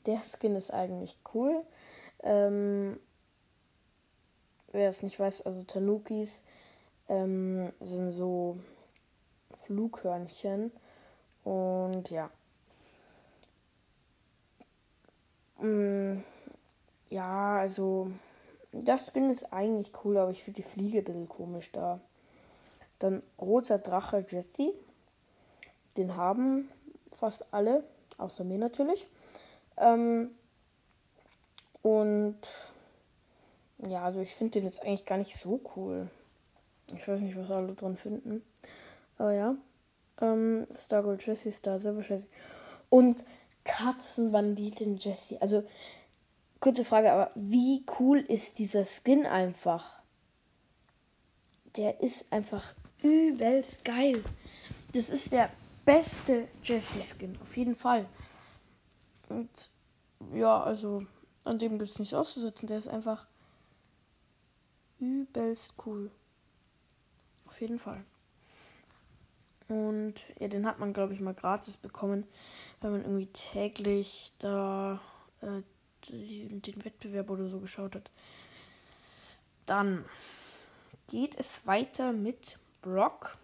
Der 0.07 0.21
Skin 0.21 0.57
ist 0.57 0.73
eigentlich 0.73 1.18
cool. 1.35 1.64
Ähm, 2.23 2.99
wer 4.73 4.88
es 4.88 5.02
nicht 5.02 5.18
weiß, 5.18 5.47
also 5.47 5.62
Tanukis 5.64 6.45
ähm, 7.09 7.73
sind 7.80 8.11
so 8.11 8.59
Flughörnchen. 9.52 10.73
Und 11.45 12.11
ja, 12.11 12.30
Mm, 15.61 16.23
ja, 17.11 17.57
also 17.57 18.11
das 18.73 19.07
Skin 19.07 19.30
ist 19.30 19.52
eigentlich 19.52 19.92
cool, 20.04 20.16
aber 20.16 20.30
ich 20.30 20.42
finde 20.42 20.62
die 20.62 20.68
Fliege 20.68 20.99
ein 20.99 21.04
bisschen 21.04 21.28
komisch 21.28 21.71
da. 21.73 22.00
Dann 22.99 23.23
roter 23.40 23.78
Drache 23.78 24.25
Jesse. 24.28 24.73
Den 25.97 26.16
haben 26.16 26.68
fast 27.12 27.53
alle, 27.53 27.85
außer 28.19 28.45
mir 28.45 28.59
natürlich. 28.59 29.07
Ähm, 29.77 30.31
und 31.83 32.38
ja, 33.87 34.05
also 34.05 34.21
ich 34.21 34.35
finde 34.35 34.53
den 34.53 34.65
jetzt 34.65 34.83
eigentlich 34.83 35.07
gar 35.07 35.19
nicht 35.19 35.37
so 35.37 35.61
cool. 35.77 36.11
Ich 36.95 37.07
weiß 37.07 37.21
nicht, 37.21 37.37
was 37.37 37.50
alle 37.50 37.75
dran 37.75 37.97
finden. 37.97 38.43
Aber 39.19 39.33
ja. 39.33 39.55
Ähm, 40.21 40.67
Stargirl 40.77 41.19
Jessie, 41.21 41.53
Star 41.53 41.79
Silver 41.79 42.03
Jessie. 42.03 42.27
Und 42.91 43.25
Katzenbanditin 43.65 44.97
Jessie. 44.97 45.38
Also, 45.41 45.62
kurze 46.61 46.85
Frage, 46.85 47.12
aber 47.12 47.31
wie 47.35 47.85
cool 47.99 48.19
ist 48.19 48.59
dieser 48.59 48.85
Skin 48.85 49.27
einfach? 49.27 50.00
Der 51.77 52.00
ist 52.00 52.33
einfach 52.33 52.75
übelst 53.03 53.85
geil. 53.85 54.25
Das 54.95 55.11
ist 55.11 55.33
der 55.33 55.50
beste 55.88 56.47
Jessie-Skin, 56.62 57.38
auf 57.40 57.57
jeden 57.57 57.75
Fall. 57.75 58.07
Und 59.30 59.71
ja, 60.35 60.62
also 60.62 61.07
an 61.45 61.59
dem 61.59 61.78
gibt 61.78 61.90
es 61.90 61.99
nichts 61.99 62.12
auszusetzen. 62.12 62.66
Der 62.66 62.76
ist 62.76 62.88
einfach 62.88 63.26
übelst 65.00 65.73
cool. 65.87 66.11
Auf 67.47 67.59
jeden 67.62 67.78
Fall. 67.78 68.04
Und 69.68 70.16
ja, 70.38 70.49
den 70.49 70.66
hat 70.66 70.78
man, 70.78 70.92
glaube 70.92 71.14
ich, 71.14 71.21
mal 71.21 71.33
gratis 71.33 71.78
bekommen, 71.78 72.26
wenn 72.83 72.92
man 72.92 73.00
irgendwie 73.00 73.33
täglich 73.33 74.35
da 74.38 75.00
äh, 75.40 75.62
den 76.11 76.85
Wettbewerb 76.85 77.30
oder 77.30 77.49
so 77.49 77.61
geschaut 77.61 77.95
hat. 77.95 78.11
Dann 79.64 80.04
geht 81.07 81.35
es 81.40 81.66
weiter 81.66 82.12
mit 82.12 82.59
Brock. 82.83 83.38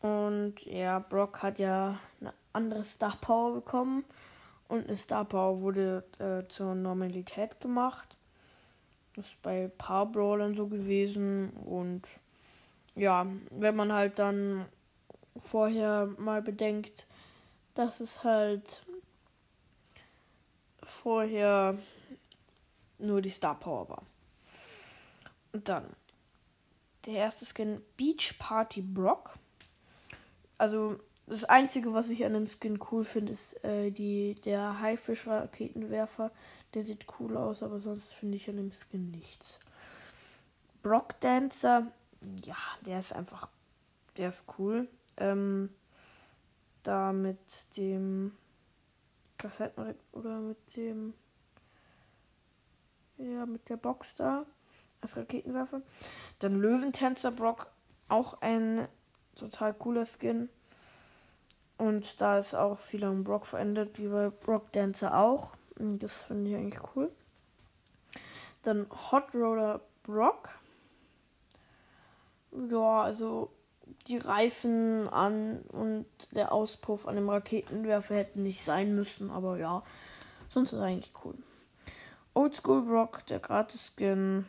Und 0.00 0.54
ja, 0.64 0.98
Brock 0.98 1.42
hat 1.42 1.58
ja 1.58 1.98
eine 2.20 2.32
andere 2.52 2.84
Star 2.84 3.16
Power 3.20 3.54
bekommen. 3.54 4.04
Und 4.68 4.86
eine 4.86 4.96
Star 4.96 5.24
Power 5.24 5.60
wurde 5.60 6.04
äh, 6.18 6.48
zur 6.48 6.74
Normalität 6.74 7.60
gemacht. 7.60 8.16
Das 9.16 9.26
ist 9.26 9.42
bei 9.42 9.70
Power 9.76 10.06
Brawlern 10.06 10.54
so 10.54 10.68
gewesen. 10.68 11.50
Und 11.50 12.08
ja, 12.94 13.26
wenn 13.50 13.76
man 13.76 13.92
halt 13.92 14.18
dann 14.18 14.66
vorher 15.36 16.06
mal 16.18 16.42
bedenkt, 16.42 17.06
dass 17.74 18.00
es 18.00 18.24
halt 18.24 18.82
vorher 20.82 21.78
nur 22.98 23.22
die 23.22 23.30
Star 23.30 23.58
Power 23.58 23.88
war. 23.88 24.02
Und 25.52 25.68
dann 25.68 25.84
der 27.06 27.14
erste 27.14 27.44
Skin 27.44 27.82
Beach 27.96 28.38
Party 28.38 28.82
Brock. 28.82 29.34
Also 30.60 31.00
das 31.26 31.44
Einzige, 31.44 31.94
was 31.94 32.10
ich 32.10 32.22
an 32.26 32.34
dem 32.34 32.46
Skin 32.46 32.78
cool 32.92 33.02
finde, 33.02 33.32
ist 33.32 33.64
äh, 33.64 33.90
die, 33.90 34.34
der 34.44 34.78
Haifisch-Raketenwerfer. 34.80 36.30
Der 36.74 36.82
sieht 36.82 37.06
cool 37.18 37.38
aus, 37.38 37.62
aber 37.62 37.78
sonst 37.78 38.12
finde 38.12 38.36
ich 38.36 38.50
an 38.50 38.58
dem 38.58 38.70
Skin 38.70 39.10
nichts. 39.10 39.58
Brock 40.82 41.18
Dancer, 41.20 41.86
ja, 42.44 42.56
der 42.84 42.98
ist 43.00 43.14
einfach, 43.14 43.48
der 44.18 44.28
ist 44.28 44.44
cool. 44.58 44.86
Ähm, 45.16 45.70
da 46.82 47.14
mit 47.14 47.38
dem 47.78 48.36
Kassetten 49.38 49.94
oder 50.12 50.40
mit 50.40 50.76
dem 50.76 51.14
ja 53.16 53.46
mit 53.46 53.66
der 53.70 53.78
Box 53.78 54.14
da 54.14 54.44
als 55.00 55.16
Raketenwerfer. 55.16 55.80
Dann 56.38 56.60
Löwentänzer 56.60 57.30
Brock, 57.30 57.68
auch 58.08 58.42
ein 58.42 58.86
total 59.40 59.74
cooler 59.74 60.04
Skin. 60.06 60.48
Und 61.78 62.20
da 62.20 62.38
ist 62.38 62.54
auch 62.54 62.78
viel 62.78 63.04
an 63.04 63.24
Brock 63.24 63.46
verändert, 63.46 63.98
wie 63.98 64.08
bei 64.08 64.28
Brock 64.28 64.70
Dancer 64.72 65.16
auch. 65.16 65.50
Und 65.78 66.02
das 66.02 66.12
finde 66.12 66.50
ich 66.50 66.56
eigentlich 66.56 66.80
cool. 66.94 67.10
Dann 68.62 68.86
Hot 69.10 69.34
Roller 69.34 69.80
Brock. 70.02 70.50
Ja, 72.52 73.02
also 73.02 73.50
die 74.06 74.18
Reifen 74.18 75.08
an 75.08 75.60
und 75.68 76.06
der 76.32 76.52
Auspuff 76.52 77.06
an 77.06 77.16
dem 77.16 77.28
Raketenwerfer 77.28 78.14
hätten 78.14 78.42
nicht 78.42 78.64
sein 78.64 78.94
müssen, 78.94 79.30
aber 79.30 79.56
ja, 79.56 79.82
sonst 80.50 80.72
ist 80.72 80.80
eigentlich 80.80 81.12
cool. 81.24 81.34
Oldschool 82.34 82.82
Brock, 82.82 83.26
der 83.26 83.40
Gratis-Skin, 83.40 84.46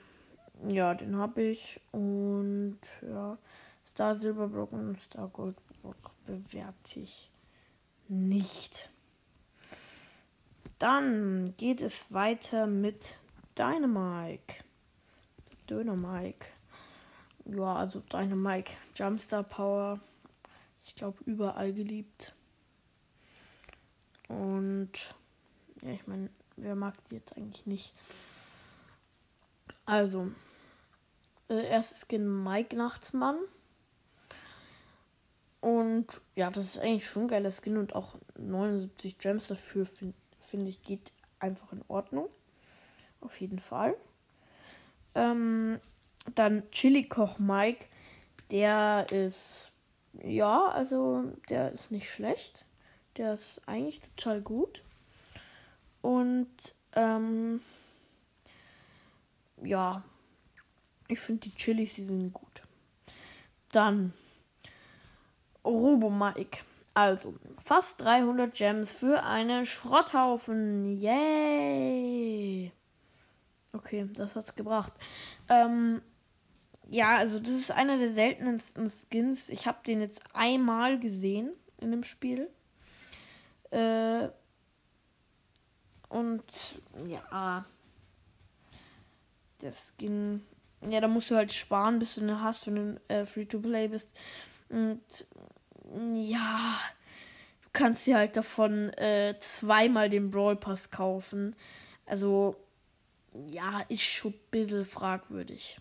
ja, 0.67 0.93
den 0.93 1.17
habe 1.17 1.41
ich. 1.41 1.79
Und 1.91 2.79
ja, 3.01 3.37
Star 3.83 4.15
Silver 4.15 4.47
Brock 4.47 4.71
und 4.73 4.99
Star 5.01 5.27
Gold 5.27 5.55
Brock 5.81 6.11
bewerte 6.25 6.99
ich 6.99 7.31
nicht. 8.07 8.89
Dann 10.79 11.53
geht 11.57 11.81
es 11.81 12.11
weiter 12.11 12.67
mit 12.67 13.17
Dynamike. 13.57 14.63
Dynamike. 15.69 16.47
Ja, 17.45 17.75
also 17.75 17.99
Dynamike. 18.01 18.71
Jumpstar 18.95 19.43
Power. 19.43 19.99
Ich 20.85 20.95
glaube, 20.95 21.17
überall 21.25 21.73
geliebt. 21.73 22.33
Und 24.27 24.91
ja, 25.81 25.91
ich 25.91 26.07
meine, 26.07 26.29
wer 26.55 26.75
mag 26.75 26.95
sie 27.05 27.15
jetzt 27.15 27.37
eigentlich 27.37 27.65
nicht? 27.65 27.93
Also, 29.85 30.31
äh, 31.49 31.67
erstes 31.67 32.07
Skin 32.07 32.43
Mike 32.43 32.75
Nachtsmann. 32.75 33.37
Und 35.61 36.07
ja, 36.35 36.49
das 36.49 36.65
ist 36.65 36.79
eigentlich 36.79 37.07
schon 37.07 37.23
ein 37.23 37.27
geiler 37.27 37.51
Skin 37.51 37.77
und 37.77 37.95
auch 37.95 38.15
79 38.37 39.19
Gems 39.19 39.47
dafür 39.47 39.85
finde 39.85 40.15
find 40.39 40.67
ich 40.67 40.81
geht 40.81 41.13
einfach 41.39 41.71
in 41.71 41.83
Ordnung. 41.87 42.27
Auf 43.21 43.39
jeden 43.39 43.59
Fall. 43.59 43.95
Ähm, 45.13 45.79
dann 46.33 46.69
Chili 46.71 47.07
Koch 47.07 47.37
Mike. 47.37 47.85
Der 48.49 49.05
ist, 49.11 49.71
ja, 50.23 50.65
also 50.67 51.31
der 51.49 51.71
ist 51.71 51.91
nicht 51.91 52.09
schlecht. 52.09 52.65
Der 53.17 53.35
ist 53.35 53.61
eigentlich 53.67 54.01
total 54.15 54.41
gut. 54.41 54.83
Und, 56.01 56.49
ähm, 56.93 57.61
ja, 59.61 60.03
ich 61.07 61.19
finde 61.19 61.41
die 61.41 61.55
Chilis, 61.55 61.93
die 61.93 62.03
sind 62.03 62.33
gut. 62.33 62.63
Dann 63.71 64.13
Robo 65.63 66.09
Mike. 66.09 66.59
Also, 66.93 67.35
fast 67.63 68.01
300 68.01 68.53
Gems 68.53 68.91
für 68.91 69.23
einen 69.23 69.65
Schrotthaufen. 69.65 70.97
Yay! 70.97 72.71
Okay, 73.73 74.09
das 74.13 74.35
hat's 74.35 74.55
gebracht. 74.55 74.91
Ähm, 75.47 76.01
ja, 76.89 77.17
also 77.17 77.39
das 77.39 77.51
ist 77.51 77.71
einer 77.71 77.97
der 77.97 78.09
seltensten 78.09 78.89
Skins. 78.89 79.49
Ich 79.49 79.65
habe 79.65 79.79
den 79.87 80.01
jetzt 80.01 80.21
einmal 80.33 80.99
gesehen 80.99 81.51
in 81.77 81.91
dem 81.91 82.03
Spiel. 82.03 82.49
Äh, 83.69 84.27
und 86.09 86.43
ja, 87.05 87.65
der 89.61 89.71
Skin. 89.71 90.45
Ja, 90.89 90.99
da 90.99 91.07
musst 91.07 91.31
du 91.31 91.35
halt 91.35 91.53
sparen, 91.53 91.99
bis 91.99 92.15
du 92.15 92.21
eine 92.21 92.41
hast, 92.41 92.67
wenn 92.67 92.75
du 92.75 93.01
äh, 93.07 93.25
Free-to-Play 93.25 93.87
bist. 93.87 94.11
Und 94.67 95.01
ja, 96.15 96.79
du 97.63 97.69
kannst 97.73 98.07
dir 98.07 98.17
halt 98.17 98.37
davon 98.37 98.89
äh, 98.93 99.35
zweimal 99.39 100.09
den 100.09 100.29
Brawl 100.29 100.55
Pass 100.55 100.91
kaufen. 100.91 101.55
Also, 102.05 102.55
ja, 103.47 103.81
ist 103.89 104.01
schon 104.03 104.33
ein 104.33 104.39
bisschen 104.51 104.85
fragwürdig. 104.85 105.79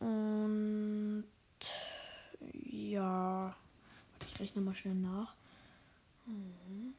Und 0.00 1.24
ja, 2.52 3.54
ich 4.26 4.40
rechne 4.40 4.62
mal 4.62 4.74
schnell 4.74 4.94
nach. 4.94 5.34
Mhm. 6.26 6.94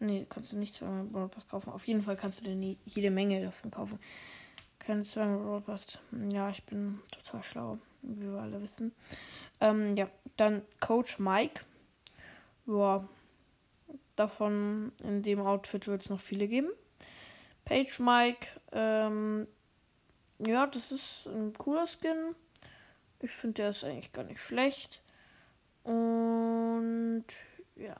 Nee, 0.00 0.26
kannst 0.28 0.52
du 0.52 0.56
nicht 0.56 0.74
zweimal 0.74 1.04
Brawl 1.04 1.28
Pass 1.28 1.46
kaufen. 1.48 1.70
Auf 1.70 1.86
jeden 1.86 2.02
Fall 2.02 2.16
kannst 2.16 2.40
du 2.40 2.44
dir 2.44 2.76
jede 2.84 3.10
Menge 3.10 3.40
davon 3.42 3.70
kaufen. 3.70 3.98
Keine 4.84 5.02
zweimal 5.02 5.60
Pass. 5.60 5.98
Ja, 6.28 6.50
ich 6.50 6.64
bin 6.64 7.00
total 7.12 7.42
schlau, 7.44 7.78
wie 8.02 8.32
wir 8.32 8.40
alle 8.40 8.60
wissen. 8.60 8.92
Ähm, 9.60 9.96
ja, 9.96 10.08
dann 10.36 10.62
Coach 10.80 11.20
Mike. 11.20 11.60
Ja, 12.66 13.08
davon 14.16 14.90
in 15.04 15.22
dem 15.22 15.40
Outfit 15.40 15.86
wird 15.86 16.02
es 16.02 16.10
noch 16.10 16.18
viele 16.18 16.48
geben. 16.48 16.68
Page 17.64 18.00
Mike, 18.00 18.48
ähm, 18.72 19.46
ja, 20.40 20.66
das 20.66 20.90
ist 20.90 21.26
ein 21.26 21.52
cooler 21.52 21.86
Skin. 21.86 22.34
Ich 23.20 23.30
finde, 23.30 23.54
der 23.54 23.70
ist 23.70 23.84
eigentlich 23.84 24.12
gar 24.12 24.24
nicht 24.24 24.40
schlecht. 24.40 25.00
Und 25.84 27.24
ja. 27.76 27.94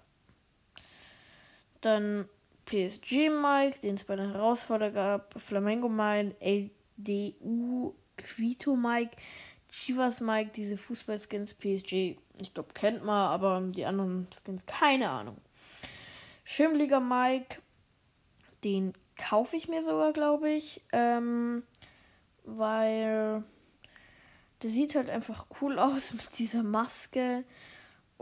Dann 1.80 2.28
PSG 2.64 3.30
Mike, 3.30 3.80
den 3.80 3.96
es 3.96 4.04
bei 4.04 4.16
der 4.16 4.32
Herausforderung 4.32 4.94
gab. 4.94 5.40
Flamengo 5.40 5.88
Mike, 5.88 6.36
LDU, 6.40 7.94
Quito 8.16 8.76
Mike, 8.76 9.16
Chivas 9.70 10.20
Mike, 10.20 10.50
diese 10.54 10.76
Fußballskins 10.76 11.54
PSG. 11.54 12.16
Ich 12.40 12.54
glaube, 12.54 12.72
kennt 12.74 13.04
man, 13.04 13.28
aber 13.28 13.60
die 13.60 13.86
anderen 13.86 14.28
Skins, 14.34 14.66
keine 14.66 15.10
Ahnung. 15.10 15.38
Schirmliga 16.44 17.00
Mike, 17.00 17.60
den 18.64 18.92
kaufe 19.16 19.56
ich 19.56 19.68
mir 19.68 19.84
sogar, 19.84 20.12
glaube 20.12 20.50
ich. 20.50 20.82
Ähm, 20.92 21.62
weil 22.44 23.44
der 24.62 24.70
sieht 24.70 24.94
halt 24.94 25.10
einfach 25.10 25.46
cool 25.60 25.78
aus 25.78 26.14
mit 26.14 26.38
dieser 26.38 26.62
Maske. 26.62 27.44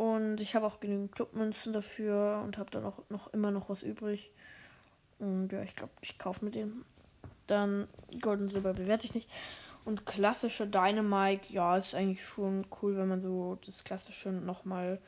Und 0.01 0.41
ich 0.41 0.55
habe 0.55 0.67
auch 0.67 0.81
genügend 0.81 1.13
Clubmünzen 1.13 1.75
dafür 1.75 2.41
und 2.43 2.57
habe 2.57 2.71
dann 2.71 2.87
auch 2.87 3.03
noch 3.11 3.35
immer 3.35 3.51
noch 3.51 3.69
was 3.69 3.83
übrig. 3.83 4.31
Und 5.19 5.53
ja, 5.53 5.63
ich 5.63 5.77
glaube, 5.77 5.93
ich 6.01 6.19
kaufe 6.19 6.43
mit 6.43 6.55
dem. 6.55 6.87
Dann 7.47 7.87
Golden 8.19 8.49
Silber 8.49 8.73
bewerte 8.73 9.05
ich 9.05 9.15
nicht. 9.15 9.29
Und 9.85 10.07
klassische 10.07 10.67
Dynamite, 10.67 11.53
ja, 11.53 11.77
ist 11.77 11.95
eigentlich 11.95 12.25
schon 12.25 12.65
cool, 12.81 12.97
wenn 12.97 13.09
man 13.09 13.21
so 13.21 13.59
das 13.67 13.85
klassische 13.85 14.33
nochmal 14.33 15.03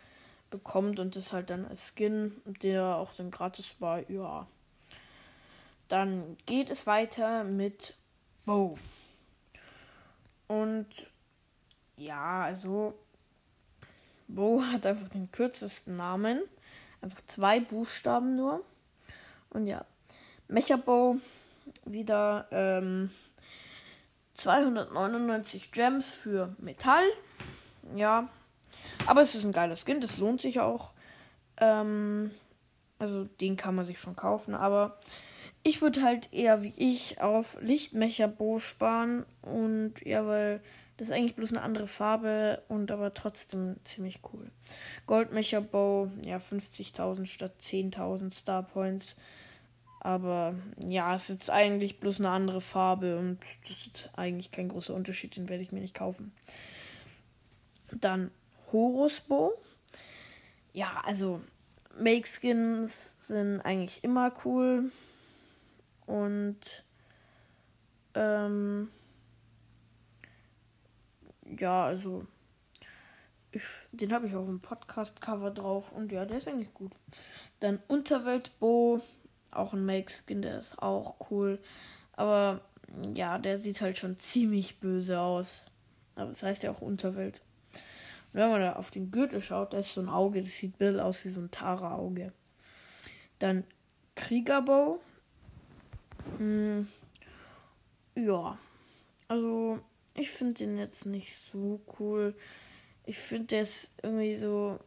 bekommt 0.51 1.01
und 1.01 1.17
das 1.17 1.33
halt 1.33 1.49
dann 1.49 1.65
als 1.65 1.95
Skin, 1.95 2.43
der 2.45 2.97
auch 2.97 3.15
dann 3.15 3.31
gratis 3.31 3.75
war, 3.79 4.11
ja. 4.11 4.47
Dann 5.89 6.37
geht 6.45 6.71
es 6.71 6.87
weiter 6.87 7.45
mit 7.45 7.97
Bow. 8.45 8.77
Und 10.49 10.87
ja, 11.97 12.43
also 12.43 12.93
Bo 14.35 14.63
hat 14.63 14.87
einfach 14.87 15.09
den 15.09 15.31
kürzesten 15.31 15.97
Namen. 15.97 16.41
Einfach 17.01 17.21
zwei 17.27 17.61
Buchstaben 17.61 18.37
nur. 18.37 18.65
Und 19.51 19.67
ja, 19.67 19.85
Mechabo 20.49 21.17
wieder 21.85 22.47
ähm, 22.51 23.11
299 24.35 25.73
Gems 25.73 26.11
für 26.11 26.55
Metall. 26.59 27.05
Ja, 27.95 28.29
aber 29.07 29.23
es 29.23 29.35
ist 29.35 29.45
ein 29.45 29.53
geiler 29.53 29.77
Skin, 29.77 30.01
das 30.01 30.19
lohnt 30.19 30.41
sich 30.41 30.61
auch. 30.61 30.93
Ähm, 31.59 32.31
also 32.99 33.25
den 33.25 33.57
kann 33.57 33.75
man 33.75 33.85
sich 33.85 33.99
schon 33.99 34.17
kaufen, 34.17 34.55
aber 34.55 34.99
ich 35.65 35.83
würde 35.83 36.03
halt 36.03 36.33
eher 36.33 36.63
wie 36.63 36.75
ich 36.77 37.21
auf 37.21 37.61
Lichtmecherbo 37.61 38.59
sparen 38.59 39.25
und 39.43 39.95
ja, 40.05 40.27
weil 40.27 40.61
das 40.97 41.09
ist 41.09 41.15
eigentlich 41.15 41.37
bloß 41.37 41.51
eine 41.51 41.63
andere 41.63 41.87
Farbe 41.87 42.63
und 42.69 42.91
aber 42.91 43.15
trotzdem 43.15 43.77
ziemlich 43.85 44.21
cool. 44.33 44.51
Goldmecherbow, 45.07 46.11
ja 46.25 46.37
50.000 46.37 47.27
statt 47.27 47.53
10.000 47.61 48.33
Star 48.33 48.63
Points. 48.63 49.17
Aber 50.01 50.55
ja, 50.79 51.15
es 51.15 51.31
ist 51.31 51.49
eigentlich 51.51 52.01
bloß 52.01 52.19
eine 52.19 52.31
andere 52.31 52.61
Farbe 52.61 53.19
und 53.19 53.39
das 53.69 53.87
ist 53.87 54.11
eigentlich 54.17 54.51
kein 54.51 54.69
großer 54.69 54.95
Unterschied, 54.95 55.37
den 55.37 55.49
werde 55.49 55.63
ich 55.63 55.73
mir 55.73 55.81
nicht 55.81 55.95
kaufen. 55.95 56.33
Dann 57.93 58.31
Horusbo. 58.73 59.53
Ja, 60.73 61.03
also 61.05 61.41
Make 61.99 62.27
Skins 62.27 63.17
sind 63.21 63.61
eigentlich 63.61 64.03
immer 64.03 64.33
cool. 64.45 64.91
Und 66.07 66.59
ähm, 68.15 68.89
ja, 71.45 71.85
also 71.85 72.27
ich, 73.53 73.63
den 73.93 74.13
habe 74.13 74.27
ich 74.27 74.35
auf 74.35 74.47
dem 74.47 74.61
Podcast-Cover 74.61 75.51
drauf 75.51 75.93
und 75.93 76.11
ja, 76.11 76.25
der 76.25 76.39
ist 76.39 76.49
eigentlich 76.49 76.73
gut. 76.73 76.93
Dann 77.61 77.81
Unterweltbo, 77.87 79.01
auch 79.51 79.75
ein 79.75 79.85
Make-Skin, 79.85 80.43
der 80.43 80.59
ist 80.59 80.79
auch 80.81 81.17
cool. 81.31 81.59
Aber 82.15 82.63
ja, 83.15 83.39
der 83.39 83.61
sieht 83.61 83.81
halt 83.81 83.99
schon 83.99 84.19
ziemlich 84.19 84.81
böse 84.81 85.21
aus. 85.21 85.67
Aber 86.15 86.31
das 86.31 86.43
heißt 86.43 86.63
ja 86.63 86.71
auch 86.71 86.81
Unterwelt. 86.81 87.43
Und 88.33 88.41
wenn 88.41 88.51
man 88.51 88.61
da 88.61 88.75
auf 88.75 88.91
den 88.91 89.11
Gürtel 89.11 89.43
schaut, 89.43 89.73
da 89.73 89.79
ist 89.79 89.95
so 89.95 90.01
ein 90.01 90.09
Auge, 90.09 90.43
das 90.43 90.53
sieht 90.53 90.79
Bill 90.79 90.99
aus 91.01 91.25
wie 91.25 91.29
so 91.29 91.41
ein 91.41 91.51
Tara-Auge. 91.51 92.33
Dann 93.39 93.65
Kriegerbow, 94.15 95.01
hm, 96.39 96.89
ja, 98.15 98.59
also 99.29 99.81
ich 100.15 100.31
finde 100.31 100.55
den 100.55 100.79
jetzt 100.79 101.07
nicht 101.07 101.37
so 101.53 101.81
cool. 101.99 102.35
Ich 103.05 103.19
finde, 103.19 103.47
der 103.49 103.63
ist 103.63 103.95
irgendwie 104.03 104.37
so 104.37 104.79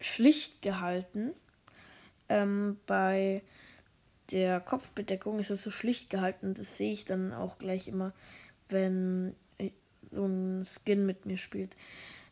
schlicht 0.00 0.62
gehalten. 0.62 1.32
Ähm, 2.28 2.78
bei 2.86 3.42
der 4.30 4.60
Kopfbedeckung 4.60 5.38
ist 5.38 5.50
es 5.50 5.62
so 5.62 5.70
schlicht 5.70 6.10
gehalten. 6.10 6.54
Das 6.54 6.76
sehe 6.76 6.92
ich 6.92 7.04
dann 7.04 7.32
auch 7.32 7.58
gleich 7.58 7.88
immer, 7.88 8.12
wenn 8.68 9.36
so 10.10 10.26
ein 10.26 10.64
Skin 10.64 11.06
mit 11.06 11.26
mir 11.26 11.36
spielt. 11.36 11.76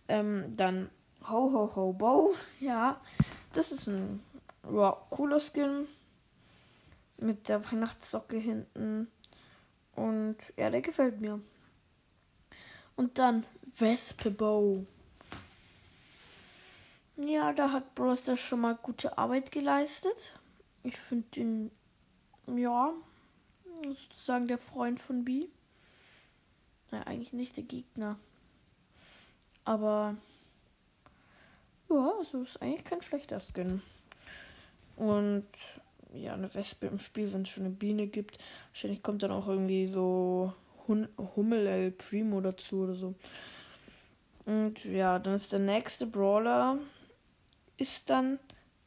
Ähm, 0.08 0.56
dann 0.56 0.90
Ho 1.28 1.52
Ho 1.52 1.76
Ho 1.76 1.92
Bow. 1.92 2.34
Ja, 2.60 3.00
das 3.52 3.72
ist 3.72 3.86
ein 3.86 4.22
ja, 4.70 4.96
cooler 5.10 5.40
Skin 5.40 5.86
mit 7.18 7.48
der 7.48 7.64
Weihnachtssocke 7.64 8.36
hinten. 8.36 9.08
Und 9.94 10.36
ja, 10.56 10.70
der 10.70 10.80
gefällt 10.80 11.20
mir. 11.20 11.40
Und 12.96 13.18
dann 13.18 13.44
Wespe 13.78 14.30
Bow. 14.30 14.86
Ja, 17.16 17.52
da 17.52 17.70
hat 17.70 17.94
Bros 17.94 18.24
das 18.24 18.40
schon 18.40 18.60
mal 18.60 18.74
gute 18.74 19.18
Arbeit 19.18 19.52
geleistet. 19.52 20.38
Ich 20.82 20.96
finde 20.96 21.26
den, 21.36 21.70
ja, 22.46 22.92
sozusagen 23.82 24.48
der 24.48 24.58
Freund 24.58 25.00
von 25.00 25.24
B. 25.24 25.46
Naja, 26.90 27.06
eigentlich 27.06 27.32
nicht 27.32 27.56
der 27.56 27.64
Gegner. 27.64 28.18
Aber, 29.64 30.16
ja, 31.88 32.12
also 32.18 32.42
ist 32.42 32.60
eigentlich 32.60 32.84
kein 32.84 33.02
schlechter 33.02 33.40
Skin. 33.40 33.82
Und 34.96 35.46
ja, 36.12 36.34
eine 36.34 36.52
Wespe 36.54 36.86
im 36.86 36.98
Spiel, 36.98 37.32
wenn 37.32 37.42
es 37.42 37.48
schon 37.48 37.64
eine 37.64 37.74
Biene 37.74 38.06
gibt. 38.06 38.38
Wahrscheinlich 38.70 39.02
kommt 39.02 39.22
dann 39.22 39.32
auch 39.32 39.48
irgendwie 39.48 39.86
so 39.86 40.52
Hum 40.86 41.08
Hummel 41.36 41.66
El 41.66 41.90
Primo 41.90 42.40
dazu 42.40 42.82
oder 42.82 42.94
so. 42.94 43.14
Und 44.46 44.84
ja, 44.84 45.18
dann 45.18 45.34
ist 45.34 45.52
der 45.52 45.60
nächste 45.60 46.06
Brawler 46.06 46.78
ist 47.76 48.10
dann 48.10 48.38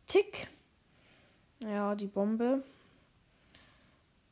Tick. 0.08 0.48
Ja, 1.60 1.96
die 1.96 2.08
Bombe. 2.08 2.64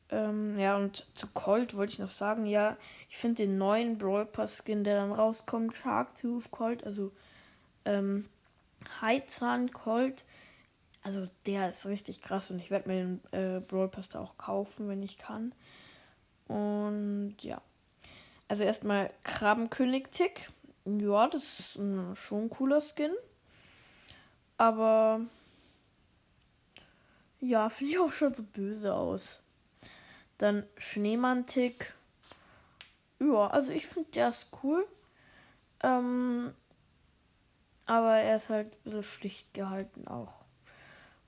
Ähm, 0.08 0.58
ja, 0.58 0.76
und 0.76 1.04
zu 1.14 1.26
Colt 1.28 1.76
wollte 1.76 1.94
ich 1.94 1.98
noch 1.98 2.10
sagen, 2.10 2.46
ja, 2.46 2.76
ich 3.10 3.16
finde 3.16 3.42
den 3.42 3.58
neuen 3.58 3.98
Brawl 3.98 4.24
Pass 4.24 4.62
Skin, 4.64 4.84
der 4.84 4.96
dann 4.96 5.12
rauskommt, 5.12 5.74
Shark 5.74 6.16
Tooth 6.20 6.50
Colt, 6.52 6.84
also 6.84 7.10
ähm, 7.84 8.26
Heizahn 9.00 9.72
Colt, 9.72 10.24
also 11.02 11.28
der 11.46 11.70
ist 11.70 11.86
richtig 11.86 12.22
krass 12.22 12.52
und 12.52 12.60
ich 12.60 12.70
werde 12.70 12.88
mir 12.88 12.96
den 12.96 13.20
äh, 13.32 13.60
Brawl 13.60 13.88
Pass 13.88 14.08
da 14.08 14.20
auch 14.20 14.38
kaufen, 14.38 14.88
wenn 14.88 15.02
ich 15.02 15.18
kann. 15.18 15.52
Und 16.48 17.36
ja. 17.40 17.60
Also 18.48 18.64
erstmal 18.64 19.10
Krabbenkönig 19.24 20.08
Tick. 20.10 20.50
Ja, 20.84 21.26
das 21.28 21.60
ist 21.60 21.76
ein 21.76 22.14
schon 22.14 22.48
cooler 22.48 22.80
Skin. 22.80 23.12
Aber 24.56 25.20
ja, 27.40 27.68
finde 27.70 27.92
ich 27.92 27.98
auch 27.98 28.12
schon 28.12 28.34
so 28.34 28.42
böse 28.42 28.94
aus. 28.94 29.42
Dann 30.38 30.64
Schneemann-Tick. 30.76 31.94
Ja, 33.18 33.46
also 33.48 33.72
ich 33.72 33.86
finde 33.86 34.10
der 34.10 34.28
ist 34.28 34.50
cool. 34.62 34.86
Ähm, 35.82 36.52
aber 37.86 38.16
er 38.16 38.36
ist 38.36 38.50
halt 38.50 38.76
so 38.84 39.02
schlicht 39.02 39.54
gehalten 39.54 40.06
auch. 40.08 40.32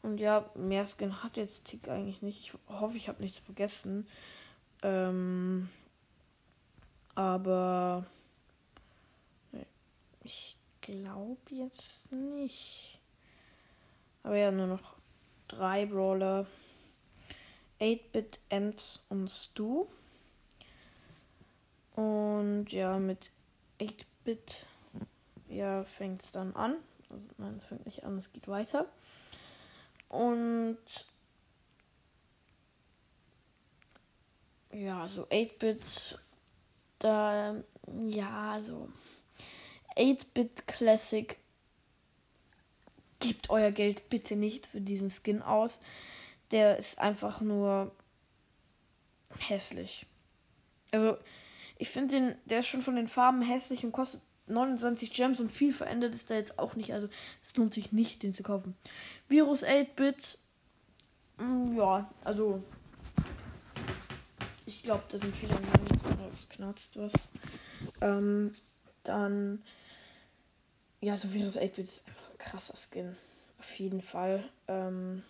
Und 0.02 0.18
ja, 0.18 0.48
mehr 0.54 0.86
Skin 0.86 1.22
hat 1.22 1.36
jetzt 1.36 1.66
Tick 1.66 1.88
eigentlich 1.88 2.22
nicht. 2.22 2.40
Ich 2.40 2.52
hoffe, 2.68 2.96
ich 2.96 3.08
habe 3.08 3.22
nichts 3.22 3.38
vergessen. 3.38 4.06
Ähm, 4.82 5.68
aber 7.14 8.06
ich 10.22 10.56
glaube 10.80 11.38
jetzt 11.50 12.12
nicht. 12.12 13.00
Aber 14.22 14.36
ja, 14.36 14.50
nur 14.50 14.66
noch 14.66 14.96
drei 15.48 15.86
Brawler. 15.86 16.46
8-Bit, 17.80 18.40
Ems 18.48 19.06
und 19.08 19.28
Stu. 19.30 19.86
Und 21.94 22.66
ja, 22.70 22.98
mit 22.98 23.30
8-Bit 23.80 24.66
ja, 25.48 25.84
fängt 25.84 26.22
es 26.22 26.32
dann 26.32 26.54
an. 26.54 26.76
Also 27.10 27.26
nein, 27.38 27.56
es 27.58 27.66
fängt 27.66 27.86
nicht 27.86 28.04
an, 28.04 28.18
es 28.18 28.32
geht 28.32 28.48
weiter. 28.48 28.86
Und 30.08 30.78
ja, 34.78 35.08
so 35.08 35.26
8-Bit, 35.28 36.18
da, 36.98 37.56
ja, 38.06 38.60
so 38.62 38.88
8-Bit 39.96 40.66
Classic 40.66 41.36
gebt 43.18 43.50
euer 43.50 43.72
Geld 43.72 44.08
bitte 44.08 44.36
nicht 44.36 44.66
für 44.66 44.80
diesen 44.80 45.10
Skin 45.10 45.42
aus. 45.42 45.80
Der 46.52 46.78
ist 46.78 46.98
einfach 47.00 47.40
nur 47.40 47.92
hässlich. 49.38 50.06
Also, 50.92 51.18
ich 51.76 51.90
finde 51.90 52.16
den, 52.16 52.34
der 52.44 52.60
ist 52.60 52.68
schon 52.68 52.82
von 52.82 52.96
den 52.96 53.08
Farben 53.08 53.42
hässlich 53.42 53.84
und 53.84 53.92
kostet 53.92 54.22
29 54.46 55.12
Gems 55.12 55.40
und 55.40 55.52
viel 55.52 55.72
verändert 55.72 56.14
ist 56.14 56.30
da 56.30 56.34
jetzt 56.34 56.58
auch 56.58 56.74
nicht. 56.76 56.92
Also, 56.92 57.08
es 57.42 57.56
lohnt 57.56 57.74
sich 57.74 57.92
nicht, 57.92 58.22
den 58.22 58.34
zu 58.34 58.44
kaufen. 58.44 58.76
Virus 59.28 59.64
8-Bit, 59.64 60.38
mm, 61.38 61.76
ja, 61.76 62.10
also, 62.24 62.62
glaube, 64.88 65.04
da 65.10 65.18
sind 65.18 65.36
viele 65.36 65.52
Meinungen. 65.52 66.32
Es 66.32 66.48
knarzt 66.48 66.98
was. 66.98 67.12
Ähm, 68.00 68.54
dann, 69.02 69.62
ja, 71.02 71.14
so 71.14 71.34
Virus 71.34 71.58
8-Bit 71.58 71.84
ist 71.84 72.08
einfach 72.08 72.30
ein 72.30 72.38
krasser 72.38 72.74
Skin. 72.74 73.14
Auf 73.58 73.78
jeden 73.78 74.00
Fall. 74.00 74.48
Ähm, 74.66 75.24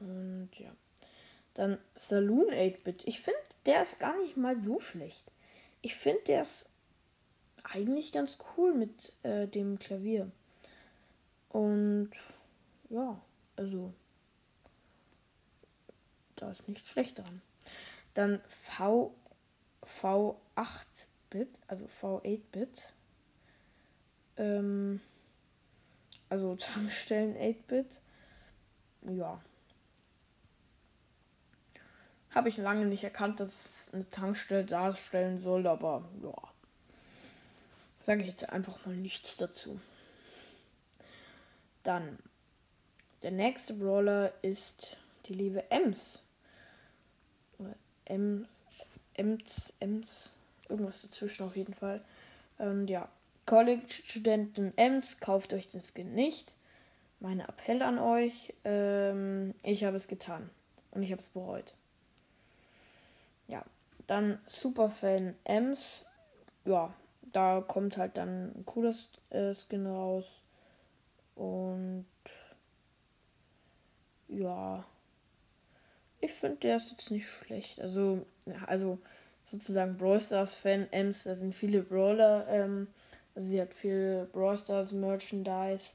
und 0.00 0.50
ja. 0.58 0.72
Dann 1.54 1.78
Saloon 1.94 2.50
8-Bit. 2.50 3.06
Ich 3.06 3.20
finde, 3.20 3.38
der 3.64 3.82
ist 3.82 4.00
gar 4.00 4.18
nicht 4.18 4.36
mal 4.36 4.56
so 4.56 4.80
schlecht. 4.80 5.22
Ich 5.80 5.94
finde, 5.94 6.22
der 6.26 6.42
ist 6.42 6.68
eigentlich 7.62 8.10
ganz 8.10 8.38
cool 8.56 8.74
mit 8.74 9.12
äh, 9.22 9.46
dem 9.46 9.78
Klavier. 9.78 10.32
Und 11.50 12.10
ja, 12.90 13.22
also 13.54 13.92
da 16.34 16.50
ist 16.50 16.66
nichts 16.66 16.90
schlecht 16.90 17.18
dran. 17.18 17.40
Dann 18.18 18.40
V, 18.48 19.14
V8-Bit, 19.84 21.50
also 21.68 21.86
V8-Bit. 21.86 22.92
Ähm, 24.36 25.00
also 26.28 26.56
Tankstellen 26.60 27.36
8-Bit. 27.36 28.00
Ja. 29.02 29.40
Habe 32.32 32.48
ich 32.48 32.56
lange 32.56 32.86
nicht 32.86 33.04
erkannt, 33.04 33.38
dass 33.38 33.66
es 33.66 33.94
eine 33.94 34.10
Tankstelle 34.10 34.64
darstellen 34.64 35.40
soll, 35.40 35.68
aber 35.68 36.04
ja. 36.20 36.34
Sage 38.00 38.22
ich 38.22 38.26
jetzt 38.26 38.50
einfach 38.50 38.84
mal 38.84 38.96
nichts 38.96 39.36
dazu. 39.36 39.80
Dann, 41.84 42.18
der 43.22 43.30
nächste 43.30 43.74
Brawler 43.74 44.32
ist 44.42 44.96
die 45.26 45.34
liebe 45.34 45.70
Ems. 45.70 46.24
Ems, 48.08 48.64
Ems, 49.14 49.74
Ems, 49.80 50.34
irgendwas 50.68 51.02
dazwischen 51.02 51.44
auf 51.44 51.56
jeden 51.56 51.74
Fall. 51.74 52.00
Und 52.58 52.88
ja, 52.88 53.08
College-Studenten 53.46 54.72
Ems, 54.76 55.20
kauft 55.20 55.52
euch 55.52 55.70
den 55.70 55.80
Skin 55.80 56.14
nicht. 56.14 56.54
Mein 57.20 57.40
Appell 57.40 57.82
an 57.82 57.98
euch, 57.98 58.54
ähm, 58.64 59.54
ich 59.64 59.84
habe 59.84 59.96
es 59.96 60.06
getan 60.06 60.50
und 60.90 61.02
ich 61.02 61.10
habe 61.10 61.20
es 61.20 61.28
bereut. 61.28 61.74
Ja, 63.48 63.64
dann 64.06 64.38
Superfan 64.46 65.34
Ems, 65.44 66.04
ja, 66.64 66.92
da 67.32 67.60
kommt 67.60 67.96
halt 67.96 68.16
dann 68.16 68.52
ein 68.56 68.66
cooles 68.66 69.08
äh, 69.30 69.52
Skin 69.54 69.86
raus. 69.86 70.26
Und 71.34 72.06
ja, 74.28 74.84
ich 76.20 76.32
finde, 76.32 76.56
der 76.58 76.76
ist 76.76 76.90
jetzt 76.90 77.10
nicht 77.10 77.26
schlecht. 77.26 77.80
Also, 77.80 78.26
also 78.66 78.98
sozusagen 79.44 79.96
Brawl 79.96 80.20
Stars 80.20 80.54
Fan, 80.54 80.86
Ems, 80.90 81.24
da 81.24 81.34
sind 81.34 81.54
viele 81.54 81.82
Brawler. 81.82 82.46
Ähm, 82.48 82.88
also 83.34 83.48
sie 83.48 83.60
hat 83.60 83.72
viel 83.72 84.28
Brawl 84.32 84.58
Stars 84.58 84.92
Merchandise. 84.92 85.94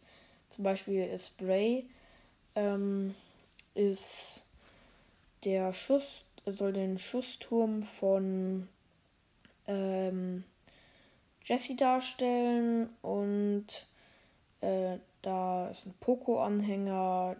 Zum 0.49 0.63
Beispiel 0.63 1.17
Spray 1.17 1.85
ähm, 2.55 3.15
ist 3.75 4.43
der 5.43 5.73
Schuss, 5.73 6.23
soll 6.45 6.73
den 6.73 6.99
Schussturm 6.99 7.83
von 7.83 8.67
ähm, 9.67 10.43
Jessie 11.43 11.75
darstellen 11.75 12.89
und 13.01 13.65
äh, 14.61 14.97
da 15.21 15.69
ist 15.69 15.87
ein 15.87 15.93
Poco-Anhänger, 15.99 17.35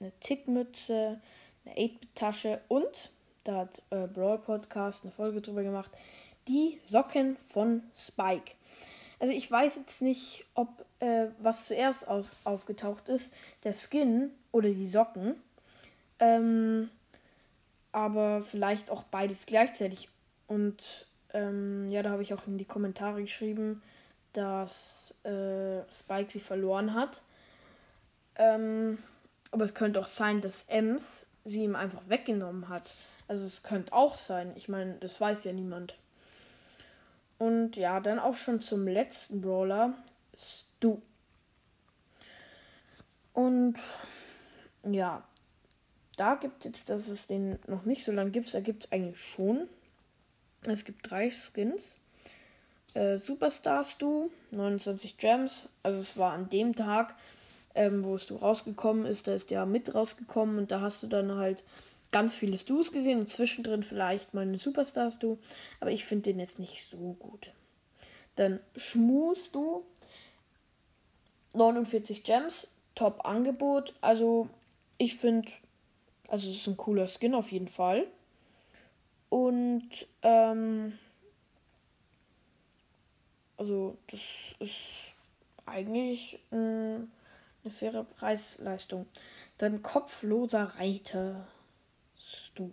eine 0.00 0.12
Tickmütze, 0.20 1.20
eine 1.66 1.76
8-Bit-Tasche 1.76 2.60
und 2.68 3.10
da 3.44 3.58
hat 3.58 3.82
äh, 3.90 4.06
Brawl 4.06 4.38
Podcast 4.38 5.04
eine 5.04 5.12
Folge 5.12 5.40
drüber 5.40 5.62
gemacht, 5.62 5.90
die 6.48 6.80
Socken 6.84 7.36
von 7.36 7.82
Spike. 7.94 8.52
Also 9.18 9.32
ich 9.32 9.50
weiß 9.50 9.76
jetzt 9.76 10.02
nicht, 10.02 10.44
ob 10.54 10.84
äh, 11.00 11.26
was 11.38 11.66
zuerst 11.66 12.08
aus, 12.08 12.34
aufgetaucht 12.44 13.08
ist, 13.08 13.34
der 13.64 13.72
Skin 13.72 14.30
oder 14.52 14.68
die 14.68 14.86
Socken. 14.86 15.36
Ähm, 16.18 16.90
aber 17.92 18.42
vielleicht 18.42 18.90
auch 18.90 19.04
beides 19.04 19.46
gleichzeitig. 19.46 20.08
Und 20.48 21.06
ähm, 21.32 21.88
ja, 21.88 22.02
da 22.02 22.10
habe 22.10 22.22
ich 22.22 22.34
auch 22.34 22.46
in 22.46 22.58
die 22.58 22.64
Kommentare 22.64 23.22
geschrieben, 23.22 23.82
dass 24.32 25.14
äh, 25.24 25.80
Spike 25.92 26.30
sie 26.30 26.40
verloren 26.40 26.94
hat. 26.94 27.22
Ähm, 28.36 28.98
aber 29.50 29.64
es 29.64 29.74
könnte 29.74 30.00
auch 30.00 30.06
sein, 30.06 30.40
dass 30.40 30.64
Ems 30.64 31.25
sie 31.46 31.64
ihm 31.64 31.76
einfach 31.76 32.08
weggenommen 32.08 32.68
hat. 32.68 32.94
Also 33.28 33.44
es 33.46 33.62
könnte 33.62 33.92
auch 33.92 34.16
sein. 34.16 34.52
Ich 34.56 34.68
meine, 34.68 34.94
das 34.94 35.20
weiß 35.20 35.44
ja 35.44 35.52
niemand. 35.52 35.94
Und 37.38 37.76
ja, 37.76 38.00
dann 38.00 38.18
auch 38.18 38.34
schon 38.34 38.62
zum 38.62 38.86
letzten 38.86 39.40
Brawler, 39.40 39.94
Stu. 40.36 40.98
Und 43.32 43.76
ja, 44.84 45.22
da 46.16 46.34
gibt 46.36 46.64
es 46.64 46.64
jetzt, 46.64 46.90
dass 46.90 47.08
es 47.08 47.26
den 47.26 47.58
noch 47.66 47.84
nicht 47.84 48.04
so 48.04 48.12
lange 48.12 48.30
gibt, 48.30 48.54
da 48.54 48.60
gibt 48.60 48.86
es 48.86 48.92
eigentlich 48.92 49.20
schon. 49.20 49.68
Es 50.62 50.84
gibt 50.84 51.10
drei 51.10 51.30
Skins. 51.30 51.96
Äh, 52.94 53.18
Superstars 53.18 53.98
Du, 53.98 54.30
29 54.52 55.18
Gems. 55.18 55.68
Also 55.82 56.00
es 56.00 56.16
war 56.16 56.32
an 56.32 56.48
dem 56.48 56.74
Tag, 56.74 57.14
ähm, 57.76 58.04
wo 58.04 58.16
es 58.16 58.26
du 58.26 58.36
rausgekommen 58.36 59.06
ist, 59.06 59.28
da 59.28 59.34
ist 59.34 59.50
der 59.50 59.66
mit 59.66 59.94
rausgekommen 59.94 60.58
und 60.58 60.70
da 60.70 60.80
hast 60.80 61.02
du 61.02 61.06
dann 61.06 61.36
halt 61.36 61.62
ganz 62.10 62.34
viele 62.34 62.58
Stus 62.58 62.92
gesehen 62.92 63.20
und 63.20 63.28
zwischendrin 63.28 63.82
vielleicht 63.82 64.34
mal 64.34 64.42
eine 64.42 64.58
Superstars 64.58 65.18
Du. 65.18 65.38
Aber 65.80 65.90
ich 65.90 66.04
finde 66.04 66.24
den 66.24 66.40
jetzt 66.40 66.58
nicht 66.58 66.88
so 66.88 67.16
gut. 67.18 67.52
Dann 68.36 68.60
Schmus 68.76 69.52
Du, 69.52 69.84
49 71.52 72.24
Gems, 72.24 72.74
Top 72.94 73.26
Angebot. 73.26 73.94
Also 74.00 74.48
ich 74.98 75.16
finde, 75.16 75.52
also 76.28 76.48
es 76.48 76.56
ist 76.56 76.66
ein 76.66 76.76
cooler 76.76 77.06
Skin 77.06 77.34
auf 77.34 77.52
jeden 77.52 77.68
Fall. 77.68 78.06
Und 79.28 79.90
ähm, 80.22 80.98
also 83.56 83.98
das 84.06 84.20
ist 84.60 84.76
eigentlich 85.66 86.38
äh, 86.52 86.98
eine 87.66 87.72
faire 87.72 88.04
Preisleistung. 88.04 89.06
Dann 89.58 89.82
kopfloser 89.82 90.74
Reiter. 90.78 91.46
Du. 92.54 92.72